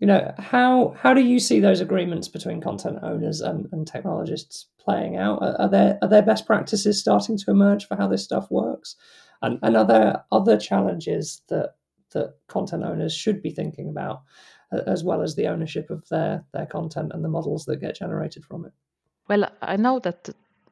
you 0.00 0.06
know, 0.06 0.34
how 0.38 0.94
how 0.98 1.14
do 1.14 1.20
you 1.20 1.38
see 1.38 1.60
those 1.60 1.80
agreements 1.80 2.28
between 2.28 2.60
content 2.60 2.98
owners 3.02 3.40
and, 3.40 3.68
and 3.72 3.86
technologists 3.86 4.66
playing 4.78 5.16
out? 5.16 5.42
Are, 5.42 5.60
are 5.60 5.68
there 5.68 5.98
are 6.02 6.08
there 6.08 6.22
best 6.22 6.46
practices 6.46 7.00
starting 7.00 7.38
to 7.38 7.50
emerge 7.50 7.86
for 7.86 7.96
how 7.96 8.08
this 8.08 8.24
stuff 8.24 8.50
works? 8.50 8.96
And, 9.40 9.60
and 9.62 9.76
are 9.76 9.86
there 9.86 10.24
other 10.32 10.58
challenges 10.58 11.42
that 11.48 11.74
that 12.12 12.34
content 12.48 12.84
owners 12.84 13.14
should 13.14 13.42
be 13.42 13.50
thinking 13.50 13.88
about, 13.88 14.22
as 14.86 15.04
well 15.04 15.22
as 15.22 15.36
the 15.36 15.46
ownership 15.46 15.90
of 15.90 16.08
their 16.08 16.44
their 16.52 16.66
content 16.66 17.12
and 17.14 17.24
the 17.24 17.28
models 17.28 17.64
that 17.66 17.80
get 17.80 17.96
generated 17.96 18.44
from 18.44 18.64
it? 18.64 18.72
Well, 19.28 19.50
I 19.60 19.76
know 19.76 19.98
that 20.00 20.30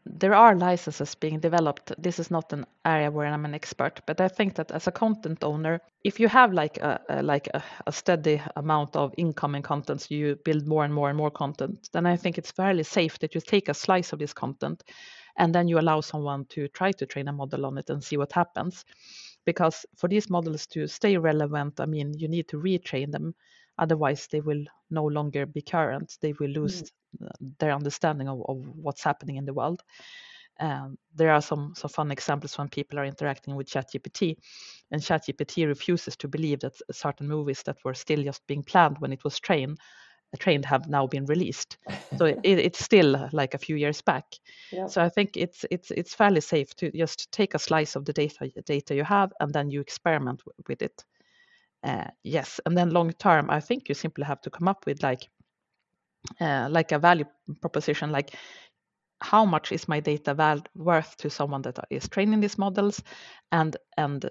there 0.09 0.35
are 0.35 0.55
licenses 0.55 1.15
being 1.15 1.41
developed. 1.41 1.93
This 1.99 2.19
is 2.19 2.31
not 2.31 2.53
an 2.53 2.65
area 2.85 3.11
where 3.11 3.27
I'm 3.27 3.45
an 3.45 3.55
expert, 3.55 4.01
but 4.07 4.21
I 4.21 4.29
think 4.29 4.55
that 4.55 4.71
as 4.71 4.87
a 4.87 4.93
content 4.93 5.43
owner, 5.43 5.81
if 6.05 6.21
you 6.21 6.29
have 6.29 6.53
like 6.53 6.79
a, 6.79 7.01
a 7.09 7.23
like 7.23 7.49
a, 7.53 7.63
a, 7.87 7.93
steady 7.93 8.41
amount 8.55 8.95
of 8.95 9.13
incoming 9.19 9.63
content, 9.63 10.11
you 10.11 10.37
build 10.45 10.67
more 10.67 10.85
and 10.85 10.95
more 10.95 11.09
and 11.09 11.19
more 11.19 11.31
content, 11.31 11.91
then 11.93 12.07
I 12.07 12.17
think 12.17 12.39
it's 12.39 12.51
fairly 12.53 12.85
safe 12.85 13.19
that 13.19 13.35
you 13.35 13.41
take 13.41 13.69
a 13.69 13.75
slice 13.75 14.13
of 14.13 14.19
this 14.19 14.33
content 14.33 14.85
and 15.37 15.55
then 15.55 15.69
you 15.69 15.79
allow 15.79 16.01
someone 16.01 16.47
to 16.47 16.69
try 16.69 16.93
to 16.93 17.07
train 17.07 17.29
a 17.29 17.33
model 17.33 17.67
on 17.67 17.77
it 17.77 17.91
and 17.91 18.03
see 18.03 18.17
what 18.17 18.33
happens. 18.33 18.85
Because 19.45 19.87
for 19.97 20.09
these 20.09 20.31
models 20.31 20.67
to 20.69 20.87
stay 20.87 21.17
relevant, 21.17 21.81
I 21.81 21.87
mean, 21.87 22.15
you 22.17 22.29
need 22.29 22.49
to 22.49 22.57
retrain 22.57 23.13
them. 23.13 23.35
Otherwise, 23.79 24.29
they 24.31 24.41
will 24.41 24.65
no 24.91 25.05
longer 25.05 25.47
be 25.47 25.63
current. 25.63 26.17
They 26.21 26.33
will 26.35 26.51
lose 26.51 26.83
mm 26.83 26.91
their 27.59 27.73
understanding 27.73 28.29
of, 28.29 28.43
of 28.47 28.59
what's 28.77 29.03
happening 29.03 29.37
in 29.37 29.47
the 29.47 29.55
world. 29.55 29.83
Um, 30.61 30.99
there 31.15 31.31
are 31.31 31.41
some, 31.41 31.73
some 31.75 31.89
fun 31.89 32.11
examples 32.11 32.59
when 32.59 32.69
people 32.69 32.99
are 32.99 33.07
interacting 33.07 33.55
with 33.57 33.71
ChatGPT, 33.71 34.37
and 34.91 35.01
ChatGPT 35.01 35.67
refuses 35.67 36.15
to 36.17 36.29
believe 36.29 36.61
that 36.61 36.75
certain 36.93 37.27
movies 37.27 37.63
that 37.63 37.79
were 37.85 37.95
still 37.95 38.23
just 38.23 38.47
being 38.47 38.63
planned 38.63 38.99
when 38.99 39.15
it 39.15 39.25
was 39.25 39.41
trained 39.41 39.79
trained 40.39 40.65
have 40.65 40.89
now 40.89 41.07
been 41.07 41.25
released. 41.27 41.79
So 42.19 42.25
it, 42.43 42.59
it's 42.59 42.85
still 42.85 43.29
like 43.33 43.55
a 43.55 43.59
few 43.59 43.77
years 43.77 44.03
back. 44.03 44.25
Yep. 44.73 44.91
So 44.91 45.03
I 45.03 45.09
think 45.09 45.37
it's 45.37 45.65
it's 45.71 45.91
it's 45.91 46.15
fairly 46.15 46.41
safe 46.41 46.75
to 46.77 46.91
just 46.91 47.33
take 47.33 47.55
a 47.55 47.59
slice 47.59 47.97
of 47.97 48.05
the 48.05 48.13
data 48.13 48.51
data 48.65 48.95
you 48.95 49.05
have 49.05 49.33
and 49.41 49.53
then 49.53 49.71
you 49.71 49.81
experiment 49.81 50.43
with 50.69 50.83
it. 50.83 51.05
Uh, 51.87 52.11
yes, 52.25 52.61
and 52.67 52.77
then 52.77 52.91
long 52.91 53.13
term, 53.13 53.49
I 53.49 53.61
think 53.61 53.89
you 53.89 53.95
simply 53.95 54.25
have 54.25 54.41
to 54.41 54.51
come 54.51 54.67
up 54.67 54.85
with 54.87 55.05
like 55.05 55.29
uh, 56.41 56.67
like 56.69 56.91
a 56.91 56.99
value 56.99 57.27
proposition, 57.61 58.11
like 58.11 58.35
how 59.21 59.45
much 59.45 59.71
is 59.71 59.87
my 59.87 60.01
data 60.01 60.35
val- 60.35 60.67
worth 60.75 61.17
to 61.19 61.31
someone 61.31 61.63
that 61.63 61.79
is 61.91 62.09
training 62.09 62.41
these 62.41 62.59
models, 62.59 63.01
and 63.53 63.77
and 63.97 64.29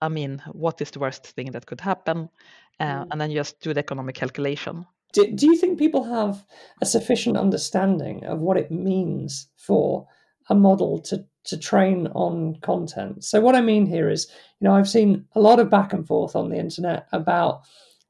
I 0.00 0.08
mean, 0.08 0.42
what 0.52 0.80
is 0.80 0.92
the 0.92 1.00
worst 1.00 1.26
thing 1.26 1.50
that 1.50 1.66
could 1.66 1.80
happen, 1.80 2.30
uh, 2.78 2.84
mm. 2.84 3.06
and 3.10 3.20
then 3.20 3.32
just 3.32 3.60
do 3.60 3.74
the 3.74 3.80
economic 3.80 4.14
calculation. 4.14 4.86
Do, 5.12 5.26
do 5.34 5.46
you 5.46 5.56
think 5.56 5.76
people 5.76 6.04
have 6.04 6.46
a 6.80 6.86
sufficient 6.86 7.36
understanding 7.36 8.24
of 8.24 8.38
what 8.38 8.56
it 8.56 8.70
means 8.70 9.48
for 9.56 10.06
a 10.50 10.54
model 10.54 10.98
to 10.98 11.24
to 11.42 11.56
train 11.56 12.06
on 12.08 12.56
content. 12.60 13.24
So 13.24 13.40
what 13.40 13.54
I 13.54 13.62
mean 13.62 13.86
here 13.86 14.10
is, 14.10 14.26
you 14.60 14.66
know, 14.68 14.74
I've 14.74 14.88
seen 14.88 15.24
a 15.34 15.40
lot 15.40 15.58
of 15.58 15.70
back 15.70 15.94
and 15.94 16.06
forth 16.06 16.36
on 16.36 16.50
the 16.50 16.58
internet 16.58 17.06
about, 17.12 17.62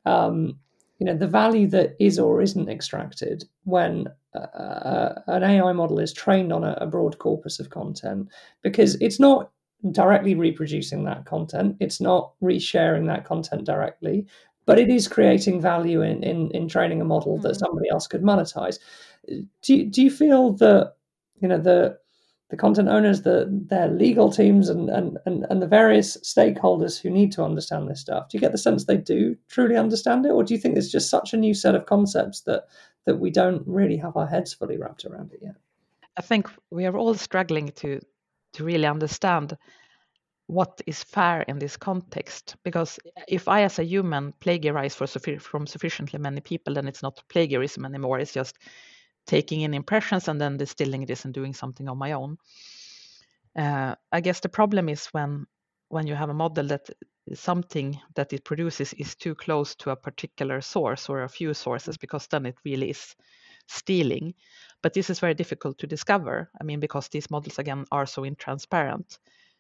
um, 0.05 0.59
you 0.98 1.07
know, 1.07 1.16
the 1.16 1.29
value 1.29 1.68
that 1.68 1.94
is 2.00 2.18
or 2.18 2.40
isn't 2.40 2.68
extracted 2.68 3.44
when 3.64 4.09
uh, 4.35 4.38
uh 4.38 5.22
an 5.29 5.44
AI 5.44 5.72
model 5.72 6.00
is 6.00 6.12
trained 6.12 6.53
on 6.53 6.64
a, 6.64 6.72
a 6.81 6.87
broad 6.87 7.18
corpus 7.18 7.61
of 7.61 7.70
content, 7.70 8.29
because 8.62 8.96
it's 8.96 9.20
not 9.20 9.50
directly 9.92 10.35
reproducing 10.35 11.05
that 11.05 11.24
content, 11.24 11.76
it's 11.79 12.00
not 12.00 12.33
resharing 12.42 13.07
that 13.07 13.24
content 13.24 13.64
directly, 13.64 14.26
but 14.66 14.79
it 14.79 14.88
is 14.88 15.09
creating 15.09 15.61
value 15.61 16.03
in 16.03 16.22
in, 16.24 16.50
in 16.50 16.68
training 16.68 17.00
a 17.00 17.05
model 17.05 17.35
mm-hmm. 17.35 17.42
that 17.42 17.57
somebody 17.57 17.88
else 17.90 18.07
could 18.07 18.22
monetize. 18.22 18.79
Do 19.62 19.74
you, 19.74 19.85
do 19.87 20.03
you 20.03 20.11
feel 20.11 20.53
that 20.55 20.94
you 21.40 21.48
know 21.48 21.59
the 21.59 21.98
the 22.51 22.57
content 22.57 22.89
owners, 22.89 23.23
the 23.23 23.47
their 23.49 23.89
legal 23.89 24.31
teams, 24.31 24.69
and, 24.69 24.91
and 24.91 25.19
and 25.25 25.47
and 25.49 25.63
the 25.63 25.67
various 25.67 26.17
stakeholders 26.19 27.01
who 27.01 27.09
need 27.09 27.33
to 27.33 27.45
understand 27.45 27.89
this 27.89 28.01
stuff. 28.01 28.29
Do 28.29 28.37
you 28.37 28.41
get 28.41 28.53
the 28.53 28.59
sense 28.59 28.85
they 28.85 28.97
do 28.97 29.37
truly 29.49 29.77
understand 29.77 30.27
it, 30.27 30.31
or 30.31 30.43
do 30.43 30.55
you 30.55 30.61
think 30.61 30.77
it's 30.77 30.91
just 30.91 31.09
such 31.09 31.33
a 31.33 31.37
new 31.37 31.55
set 31.55 31.75
of 31.75 31.87
concepts 31.87 32.43
that 32.43 32.65
that 33.07 33.21
we 33.21 33.31
don't 33.31 33.63
really 33.67 33.97
have 33.97 34.17
our 34.17 34.27
heads 34.27 34.53
fully 34.53 34.77
wrapped 34.77 35.05
around 35.05 35.33
it 35.33 35.41
yet? 35.43 35.55
I 36.17 36.23
think 36.23 36.51
we 36.71 36.87
are 36.87 36.99
all 36.99 37.15
struggling 37.15 37.69
to 37.77 38.01
to 38.55 38.65
really 38.65 38.87
understand 38.87 39.57
what 40.49 40.81
is 40.89 41.05
fair 41.05 41.43
in 41.43 41.61
this 41.61 41.77
context 41.77 42.57
because 42.65 42.99
if 43.29 43.47
i 43.47 43.63
as 43.63 43.79
a 43.79 43.85
human 43.85 44.35
plagiarize 44.41 44.97
for 44.97 45.07
from 45.39 45.65
sufficiently 45.65 46.19
many 46.19 46.41
people 46.41 46.75
then 46.75 46.89
it's 46.89 47.05
not 47.05 47.23
plagiarism 47.29 47.85
anymore 47.85 48.19
it's 48.19 48.33
just 48.33 48.59
taking 49.31 49.61
in 49.61 49.75
impressions 49.75 50.27
and 50.27 50.40
then 50.40 50.57
distilling 50.57 51.07
this 51.07 51.25
and 51.25 51.33
doing 51.33 51.55
something 51.55 51.88
on 51.88 51.97
my 51.97 52.12
own. 52.12 52.37
Uh, 53.57 53.95
I 54.11 54.21
guess 54.21 54.40
the 54.40 54.49
problem 54.49 54.88
is 54.88 55.07
when 55.12 55.47
when 55.88 56.07
you 56.07 56.16
have 56.16 56.31
a 56.31 56.35
model 56.35 56.66
that 56.66 56.90
something 57.35 58.01
that 58.14 58.33
it 58.33 58.45
produces 58.45 58.93
is 58.95 59.14
too 59.14 59.35
close 59.35 59.77
to 59.77 59.90
a 59.90 59.97
particular 59.97 60.61
source 60.61 61.09
or 61.09 61.23
a 61.23 61.29
few 61.29 61.55
sources 61.55 61.97
because 61.97 62.27
then 62.29 62.47
it 62.47 62.57
really 62.64 62.90
is 62.90 63.16
stealing. 63.66 64.35
But 64.83 64.95
this 64.95 65.11
is 65.11 65.21
very 65.21 65.35
difficult 65.35 65.79
to 65.79 65.87
discover. 65.87 66.51
I 66.61 66.64
mean, 66.64 66.81
because 66.81 67.09
these 67.09 67.31
models 67.31 67.59
again 67.59 67.85
are 67.90 68.07
so 68.07 68.23
intransparent. 68.23 69.19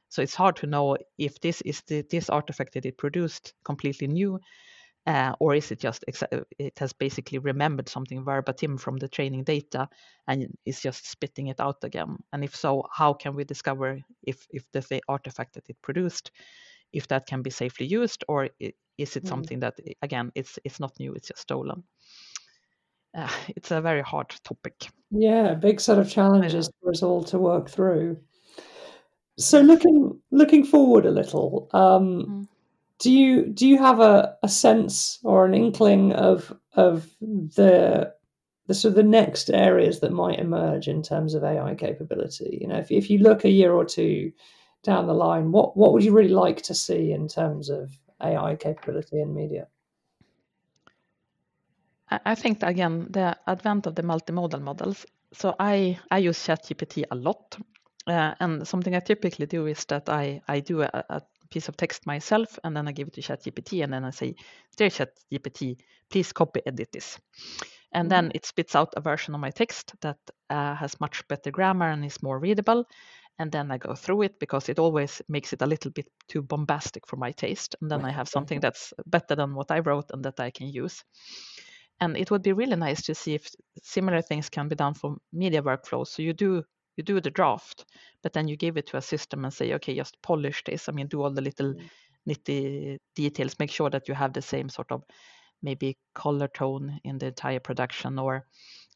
So 0.08 0.22
it's 0.22 0.34
hard 0.34 0.56
to 0.56 0.66
know 0.66 0.96
if 1.18 1.40
this 1.40 1.60
is 1.60 1.82
the, 1.82 2.04
this 2.10 2.30
artifact 2.30 2.74
that 2.74 2.86
it 2.86 2.98
produced 2.98 3.54
completely 3.64 4.08
new 4.08 4.40
uh, 5.06 5.32
or 5.40 5.54
is 5.54 5.70
it 5.70 5.80
just 5.80 6.04
it 6.58 6.78
has 6.78 6.92
basically 6.92 7.38
remembered 7.38 7.88
something 7.88 8.22
verbatim 8.22 8.76
from 8.76 8.98
the 8.98 9.08
training 9.08 9.44
data 9.44 9.88
and 10.28 10.46
is 10.66 10.80
just 10.80 11.10
spitting 11.10 11.46
it 11.46 11.58
out 11.58 11.82
again? 11.82 12.18
And 12.32 12.44
if 12.44 12.54
so, 12.54 12.84
how 12.92 13.14
can 13.14 13.34
we 13.34 13.44
discover 13.44 13.98
if 14.22 14.46
if 14.50 14.70
the 14.72 15.00
artifact 15.08 15.54
that 15.54 15.68
it 15.68 15.80
produced, 15.82 16.30
if 16.92 17.08
that 17.08 17.26
can 17.26 17.40
be 17.42 17.50
safely 17.50 17.86
used, 17.86 18.24
or 18.28 18.50
is 18.60 19.16
it 19.16 19.24
mm. 19.24 19.28
something 19.28 19.60
that 19.60 19.74
again 20.02 20.32
it's 20.34 20.58
it's 20.64 20.80
not 20.80 20.92
new, 21.00 21.14
it's 21.14 21.28
just 21.28 21.42
stolen? 21.42 21.82
Uh, 23.16 23.28
it's 23.56 23.70
a 23.70 23.80
very 23.80 24.02
hard 24.02 24.28
topic. 24.44 24.90
Yeah, 25.10 25.54
big 25.54 25.80
set 25.80 25.98
of 25.98 26.10
challenges 26.10 26.70
for 26.80 26.90
us 26.90 27.02
all 27.02 27.24
to 27.24 27.38
work 27.38 27.70
through. 27.70 28.18
So 29.38 29.62
looking 29.62 30.20
looking 30.30 30.64
forward 30.64 31.06
a 31.06 31.10
little, 31.10 31.70
um, 31.72 32.26
mm 32.28 32.46
do 33.00 33.10
you 33.10 33.46
do 33.46 33.66
you 33.66 33.78
have 33.78 33.98
a, 33.98 34.36
a 34.42 34.48
sense 34.48 35.18
or 35.24 35.44
an 35.44 35.54
inkling 35.54 36.12
of 36.12 36.52
of 36.74 37.10
the 37.20 38.14
the 38.66 38.74
sort 38.74 38.90
of 38.90 38.96
the 38.96 39.02
next 39.02 39.50
areas 39.50 39.98
that 40.00 40.12
might 40.12 40.38
emerge 40.38 40.86
in 40.86 41.02
terms 41.02 41.34
of 41.34 41.42
AI 41.42 41.74
capability? 41.74 42.58
You 42.60 42.68
know, 42.68 42.76
if 42.76 42.92
if 42.92 43.10
you 43.10 43.18
look 43.18 43.44
a 43.44 43.50
year 43.50 43.72
or 43.72 43.84
two 43.84 44.32
down 44.84 45.06
the 45.06 45.14
line, 45.14 45.50
what 45.50 45.76
what 45.76 45.92
would 45.92 46.04
you 46.04 46.12
really 46.12 46.34
like 46.46 46.62
to 46.62 46.74
see 46.74 47.12
in 47.12 47.26
terms 47.26 47.70
of 47.70 47.90
AI 48.22 48.54
capability 48.56 49.20
in 49.20 49.34
media? 49.34 49.66
I 52.10 52.34
think 52.34 52.62
again 52.62 53.06
the 53.10 53.36
advent 53.46 53.86
of 53.86 53.94
the 53.94 54.02
multimodal 54.02 54.60
models. 54.60 55.06
So 55.32 55.54
I 55.58 55.98
I 56.10 56.18
use 56.18 56.38
ChatGPT 56.46 57.04
a 57.10 57.14
lot, 57.14 57.56
uh, 58.06 58.34
and 58.40 58.68
something 58.68 58.94
I 58.94 59.00
typically 59.00 59.46
do 59.46 59.66
is 59.66 59.84
that 59.86 60.08
I 60.08 60.42
I 60.48 60.60
do 60.60 60.82
a, 60.82 60.90
a 61.08 61.22
piece 61.50 61.68
of 61.68 61.76
text 61.76 62.06
myself 62.06 62.58
and 62.64 62.76
then 62.76 62.88
I 62.88 62.92
give 62.92 63.08
it 63.08 63.14
to 63.14 63.20
ChatGPT 63.20 63.82
and 63.82 63.92
then 63.92 64.04
I 64.04 64.10
say, 64.10 64.34
Dear 64.76 64.88
ChatGPT, 64.88 65.78
please 66.10 66.32
copy 66.32 66.60
edit 66.66 66.92
this. 66.92 67.18
And 67.92 68.06
mm. 68.06 68.10
then 68.10 68.32
it 68.34 68.46
spits 68.46 68.74
out 68.74 68.94
a 68.96 69.00
version 69.00 69.34
of 69.34 69.40
my 69.40 69.50
text 69.50 69.94
that 70.00 70.18
uh, 70.48 70.74
has 70.74 71.00
much 71.00 71.26
better 71.28 71.50
grammar 71.50 71.90
and 71.90 72.04
is 72.04 72.22
more 72.22 72.38
readable. 72.38 72.84
And 73.38 73.50
then 73.50 73.70
I 73.70 73.78
go 73.78 73.94
through 73.94 74.22
it 74.22 74.38
because 74.38 74.68
it 74.68 74.78
always 74.78 75.22
makes 75.28 75.52
it 75.52 75.62
a 75.62 75.66
little 75.66 75.90
bit 75.90 76.06
too 76.28 76.42
bombastic 76.42 77.06
for 77.06 77.16
my 77.16 77.32
taste. 77.32 77.74
And 77.80 77.90
then 77.90 78.04
I 78.04 78.10
have 78.10 78.28
something 78.28 78.60
that's 78.60 78.92
better 79.06 79.34
than 79.34 79.54
what 79.54 79.70
I 79.70 79.78
wrote 79.78 80.10
and 80.12 80.22
that 80.24 80.38
I 80.38 80.50
can 80.50 80.68
use. 80.68 81.02
And 82.00 82.16
it 82.16 82.30
would 82.30 82.42
be 82.42 82.52
really 82.52 82.76
nice 82.76 83.02
to 83.02 83.14
see 83.14 83.34
if 83.34 83.50
similar 83.82 84.20
things 84.20 84.50
can 84.50 84.68
be 84.68 84.76
done 84.76 84.94
for 84.94 85.16
media 85.32 85.62
workflows. 85.62 86.08
So 86.08 86.22
you 86.22 86.34
do 86.34 86.64
you 87.00 87.04
do 87.14 87.20
the 87.20 87.30
draft, 87.30 87.86
but 88.22 88.32
then 88.32 88.46
you 88.46 88.56
give 88.56 88.76
it 88.76 88.86
to 88.88 88.98
a 88.98 89.02
system 89.02 89.44
and 89.44 89.54
say, 89.54 89.72
okay, 89.74 89.94
just 89.94 90.20
polish 90.22 90.62
this. 90.64 90.88
I 90.88 90.92
mean, 90.92 91.06
do 91.06 91.22
all 91.22 91.30
the 91.30 91.40
little 91.40 91.74
mm. 91.74 91.88
nitty 92.28 92.98
details. 93.16 93.56
Make 93.58 93.70
sure 93.70 93.90
that 93.90 94.06
you 94.08 94.14
have 94.14 94.32
the 94.32 94.42
same 94.42 94.68
sort 94.68 94.92
of 94.92 95.02
maybe 95.62 95.96
color 96.14 96.48
tone 96.48 97.00
in 97.04 97.18
the 97.18 97.26
entire 97.26 97.60
production, 97.60 98.18
or 98.18 98.46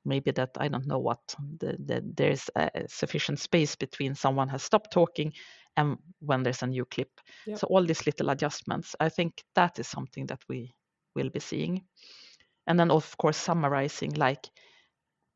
maybe 0.04 0.30
that 0.32 0.50
I 0.58 0.68
don't 0.68 0.86
know 0.86 0.98
what 0.98 1.20
the, 1.58 1.76
the, 1.78 2.02
there's 2.14 2.50
a 2.56 2.70
sufficient 2.88 3.38
space 3.38 3.74
between 3.76 4.14
someone 4.14 4.48
has 4.48 4.62
stopped 4.62 4.92
talking 4.92 5.32
and 5.76 5.96
when 6.20 6.42
there's 6.42 6.62
a 6.62 6.66
new 6.66 6.84
clip. 6.84 7.10
Yep. 7.46 7.58
So 7.58 7.66
all 7.68 7.84
these 7.84 8.06
little 8.06 8.30
adjustments, 8.30 8.94
I 9.00 9.08
think 9.08 9.42
that 9.54 9.78
is 9.78 9.88
something 9.88 10.26
that 10.26 10.42
we 10.48 10.74
will 11.16 11.30
be 11.30 11.40
seeing. 11.40 11.84
And 12.66 12.78
then 12.78 12.90
of 12.90 13.16
course 13.16 13.36
summarizing 13.36 14.12
like 14.14 14.46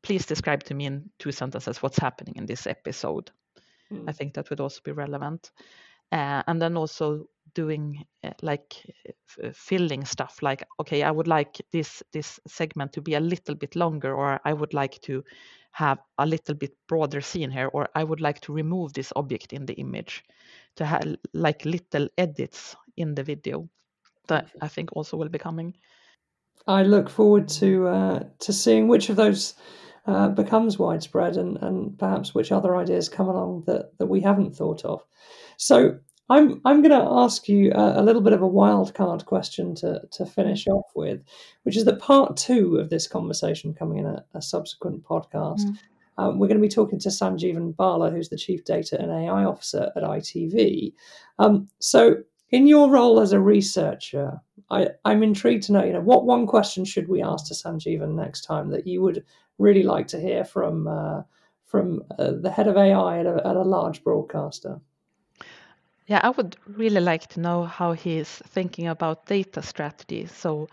please 0.01 0.25
describe 0.25 0.63
to 0.63 0.73
me 0.73 0.85
in 0.85 1.09
two 1.19 1.31
sentences 1.31 1.81
what's 1.81 1.97
happening 1.99 2.35
in 2.37 2.45
this 2.45 2.67
episode. 2.67 3.31
Mm. 3.91 4.05
I 4.07 4.11
think 4.11 4.33
that 4.33 4.49
would 4.49 4.59
also 4.59 4.81
be 4.83 4.91
relevant. 4.91 5.51
Uh, 6.11 6.41
and 6.47 6.61
then 6.61 6.77
also 6.77 7.27
doing 7.53 8.05
uh, 8.23 8.31
like 8.41 8.85
f- 9.27 9.55
filling 9.55 10.05
stuff 10.05 10.39
like 10.41 10.63
okay 10.79 11.03
i 11.03 11.11
would 11.11 11.27
like 11.27 11.57
this 11.71 12.03
this 12.11 12.39
segment 12.47 12.93
to 12.93 13.01
be 13.01 13.15
a 13.15 13.19
little 13.19 13.55
bit 13.55 13.75
longer 13.75 14.13
or 14.13 14.39
i 14.45 14.53
would 14.53 14.73
like 14.73 14.99
to 15.01 15.23
have 15.71 15.99
a 16.17 16.25
little 16.25 16.55
bit 16.55 16.73
broader 16.87 17.21
scene 17.21 17.51
here 17.51 17.69
or 17.73 17.87
i 17.95 18.03
would 18.03 18.21
like 18.21 18.39
to 18.39 18.53
remove 18.53 18.93
this 18.93 19.13
object 19.15 19.53
in 19.53 19.65
the 19.65 19.73
image 19.73 20.23
to 20.75 20.85
have 20.85 21.03
like 21.33 21.63
little 21.65 22.07
edits 22.17 22.75
in 22.97 23.15
the 23.15 23.23
video 23.23 23.67
that 24.27 24.47
i 24.61 24.67
think 24.67 24.89
also 24.93 25.17
will 25.17 25.29
be 25.29 25.39
coming 25.39 25.75
i 26.67 26.83
look 26.83 27.09
forward 27.09 27.47
to 27.47 27.87
uh, 27.87 28.23
to 28.39 28.53
seeing 28.53 28.87
which 28.87 29.09
of 29.09 29.15
those 29.15 29.55
uh, 30.09 30.29
becomes 30.29 30.79
widespread 30.79 31.37
and, 31.37 31.57
and 31.57 31.97
perhaps 31.99 32.33
which 32.33 32.51
other 32.51 32.75
ideas 32.75 33.07
come 33.07 33.27
along 33.27 33.63
that, 33.67 33.95
that 33.99 34.07
we 34.07 34.19
haven't 34.21 34.55
thought 34.55 34.83
of. 34.83 35.03
So 35.57 35.99
I'm 36.29 36.61
I'm 36.65 36.81
going 36.81 36.99
to 36.99 37.07
ask 37.09 37.47
you 37.47 37.71
a, 37.73 38.01
a, 38.01 38.03
little 38.03 38.21
bit 38.21 38.33
of 38.33 38.41
a 38.41 38.47
wild 38.47 38.93
card 38.93 39.25
question 39.25 39.75
to 39.75 40.01
to 40.11 40.25
finish 40.25 40.67
off 40.67 40.85
with, 40.95 41.21
which 41.63 41.77
is 41.77 41.85
that 41.85 41.99
part 41.99 42.37
two 42.37 42.77
of 42.77 42.89
this 42.89 43.07
conversation 43.07 43.73
coming 43.73 43.99
in 43.99 44.05
a, 44.05 44.23
a 44.33 44.41
subsequent 44.41 45.03
podcast. 45.03 45.61
Mm. 45.61 45.77
Um, 46.17 46.39
we're 46.39 46.47
going 46.47 46.61
to 46.61 46.67
be 46.67 46.73
talking 46.73 46.99
to 46.99 47.09
Sanjeevan 47.09 47.75
Bala, 47.75 48.11
who's 48.11 48.29
the 48.29 48.37
Chief 48.37 48.65
Data 48.65 48.99
and 48.99 49.11
AI 49.11 49.45
Officer 49.45 49.91
at 49.95 50.03
ITV. 50.03 50.93
Um, 51.37 51.69
so, 51.79 52.17
in 52.49 52.67
your 52.67 52.89
role 52.89 53.19
as 53.19 53.31
a 53.31 53.39
researcher, 53.39 54.41
I, 54.71 54.89
am 55.05 55.23
intrigued 55.23 55.63
to 55.63 55.73
know, 55.73 55.83
you 55.83 55.93
know, 55.93 56.01
what 56.01 56.25
one 56.25 56.45
question 56.45 56.85
should 56.85 57.07
we 57.07 57.23
ask 57.23 57.47
to 57.47 57.53
Sanjeevan 57.53 58.13
next 58.13 58.41
time 58.41 58.69
that 58.69 58.85
you 58.85 59.01
would 59.01 59.23
really 59.57 59.83
like 59.83 60.07
to 60.07 60.19
hear 60.19 60.43
from 60.43 60.87
uh, 60.87 61.23
from 61.65 62.01
uh, 62.17 62.31
the 62.41 62.49
head 62.49 62.67
of 62.67 62.77
AI 62.77 63.19
at 63.19 63.27
a, 63.27 63.47
at 63.47 63.55
a 63.55 63.61
large 63.61 64.03
broadcaster. 64.03 64.81
Yeah, 66.07 66.21
I 66.23 66.29
would 66.31 66.57
really 66.65 67.01
like 67.01 67.27
to 67.27 67.39
know 67.39 67.65
how 67.65 67.93
he 67.93 68.17
is 68.17 68.29
thinking 68.47 68.87
about 68.87 69.27
data 69.27 69.61
strategy. 69.61 70.25
So, 70.25 70.67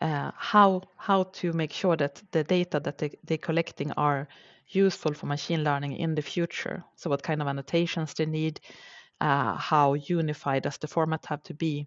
uh, 0.00 0.32
how 0.36 0.82
how 0.96 1.24
to 1.24 1.52
make 1.52 1.72
sure 1.72 1.96
that 1.96 2.22
the 2.32 2.42
data 2.42 2.80
that 2.80 2.98
they, 2.98 3.10
they're 3.24 3.38
collecting 3.38 3.92
are 3.92 4.26
useful 4.68 5.14
for 5.14 5.26
machine 5.26 5.62
learning 5.62 5.92
in 5.92 6.14
the 6.14 6.22
future. 6.22 6.82
So 6.96 7.08
what 7.10 7.22
kind 7.22 7.40
of 7.40 7.46
annotations 7.46 8.14
they 8.14 8.26
need, 8.26 8.60
uh, 9.20 9.54
how 9.54 9.94
unified 9.94 10.64
does 10.64 10.78
the 10.78 10.88
format 10.88 11.24
have 11.26 11.42
to 11.44 11.54
be, 11.54 11.86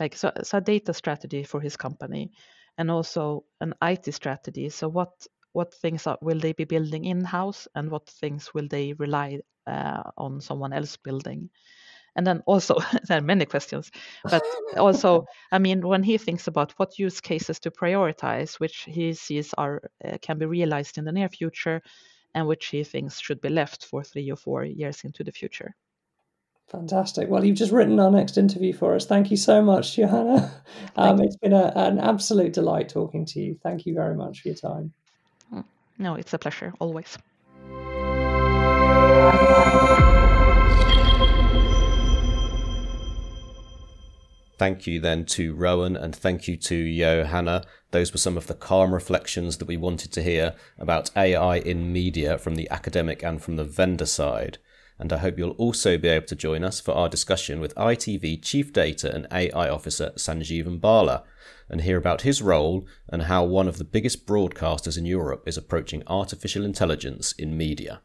like 0.00 0.16
so, 0.16 0.32
so 0.42 0.58
a 0.58 0.60
data 0.60 0.94
strategy 0.94 1.44
for 1.44 1.60
his 1.60 1.76
company, 1.76 2.30
and 2.78 2.90
also 2.90 3.44
an 3.60 3.74
IT 3.82 4.12
strategy. 4.12 4.68
So 4.68 4.88
what 4.88 5.26
what 5.52 5.72
things 5.72 6.06
are, 6.06 6.18
will 6.20 6.40
they 6.40 6.52
be 6.52 6.64
building 6.64 7.04
in 7.04 7.24
house, 7.24 7.68
and 7.74 7.90
what 7.90 8.08
things 8.08 8.52
will 8.54 8.68
they 8.68 8.92
rely 8.94 9.40
uh, 9.66 10.02
on 10.16 10.40
someone 10.40 10.72
else 10.72 10.96
building? 10.96 11.50
And 12.16 12.26
then 12.26 12.42
also, 12.46 12.76
there 13.08 13.18
are 13.18 13.22
many 13.22 13.44
questions, 13.44 13.90
but 14.24 14.42
also, 14.76 15.26
I 15.52 15.58
mean, 15.58 15.86
when 15.86 16.02
he 16.02 16.18
thinks 16.18 16.46
about 16.46 16.72
what 16.72 16.98
use 16.98 17.20
cases 17.20 17.60
to 17.60 17.70
prioritize, 17.70 18.60
which 18.60 18.82
he 18.82 19.14
sees 19.14 19.54
are 19.54 19.82
uh, 20.04 20.18
can 20.22 20.38
be 20.38 20.46
realized 20.46 20.98
in 20.98 21.04
the 21.04 21.12
near 21.12 21.28
future, 21.28 21.82
and 22.34 22.46
which 22.46 22.66
he 22.66 22.84
thinks 22.84 23.20
should 23.20 23.40
be 23.40 23.48
left 23.48 23.84
for 23.84 24.02
three 24.02 24.30
or 24.30 24.36
four 24.36 24.64
years 24.64 25.04
into 25.04 25.24
the 25.24 25.32
future. 25.32 25.74
Fantastic. 26.68 27.28
Well, 27.28 27.44
you've 27.44 27.56
just 27.56 27.72
written 27.72 28.00
our 28.00 28.10
next 28.10 28.36
interview 28.38 28.72
for 28.72 28.94
us. 28.94 29.06
Thank 29.06 29.30
you 29.30 29.36
so 29.36 29.62
much, 29.62 29.96
Johanna. 29.96 30.52
Um, 30.96 31.20
it's 31.20 31.36
been 31.36 31.52
a, 31.52 31.72
an 31.74 31.98
absolute 31.98 32.52
delight 32.52 32.88
talking 32.88 33.26
to 33.26 33.40
you. 33.40 33.58
Thank 33.64 33.84
you 33.84 33.94
very 33.94 34.14
much 34.14 34.42
for 34.42 34.48
your 34.48 34.56
time. 34.56 34.92
No, 35.98 36.14
it's 36.14 36.32
a 36.32 36.38
pleasure, 36.38 36.72
always. 36.78 37.18
Thank 44.56 44.86
you 44.86 45.00
then 45.00 45.24
to 45.26 45.52
Rowan 45.54 45.96
and 45.96 46.14
thank 46.14 46.46
you 46.46 46.56
to 46.56 46.96
Johanna. 46.96 47.64
Those 47.90 48.12
were 48.12 48.18
some 48.18 48.36
of 48.36 48.46
the 48.46 48.54
calm 48.54 48.94
reflections 48.94 49.58
that 49.58 49.68
we 49.68 49.76
wanted 49.76 50.12
to 50.12 50.22
hear 50.22 50.54
about 50.78 51.10
AI 51.16 51.56
in 51.58 51.92
media 51.92 52.38
from 52.38 52.54
the 52.54 52.70
academic 52.70 53.22
and 53.22 53.42
from 53.42 53.56
the 53.56 53.64
vendor 53.64 54.06
side. 54.06 54.58
And 54.98 55.12
I 55.12 55.18
hope 55.18 55.38
you'll 55.38 55.50
also 55.50 55.98
be 55.98 56.08
able 56.08 56.26
to 56.26 56.36
join 56.36 56.62
us 56.62 56.80
for 56.80 56.92
our 56.92 57.08
discussion 57.08 57.60
with 57.60 57.74
ITV 57.74 58.42
Chief 58.42 58.72
Data 58.72 59.12
and 59.12 59.26
AI 59.32 59.68
Officer 59.68 60.12
Sanjeevan 60.16 60.80
Bala 60.80 61.24
and 61.68 61.80
hear 61.80 61.98
about 61.98 62.22
his 62.22 62.40
role 62.40 62.86
and 63.08 63.22
how 63.22 63.44
one 63.44 63.66
of 63.66 63.78
the 63.78 63.84
biggest 63.84 64.26
broadcasters 64.26 64.96
in 64.96 65.04
Europe 65.04 65.42
is 65.46 65.56
approaching 65.56 66.02
artificial 66.06 66.64
intelligence 66.64 67.32
in 67.32 67.56
media. 67.56 68.00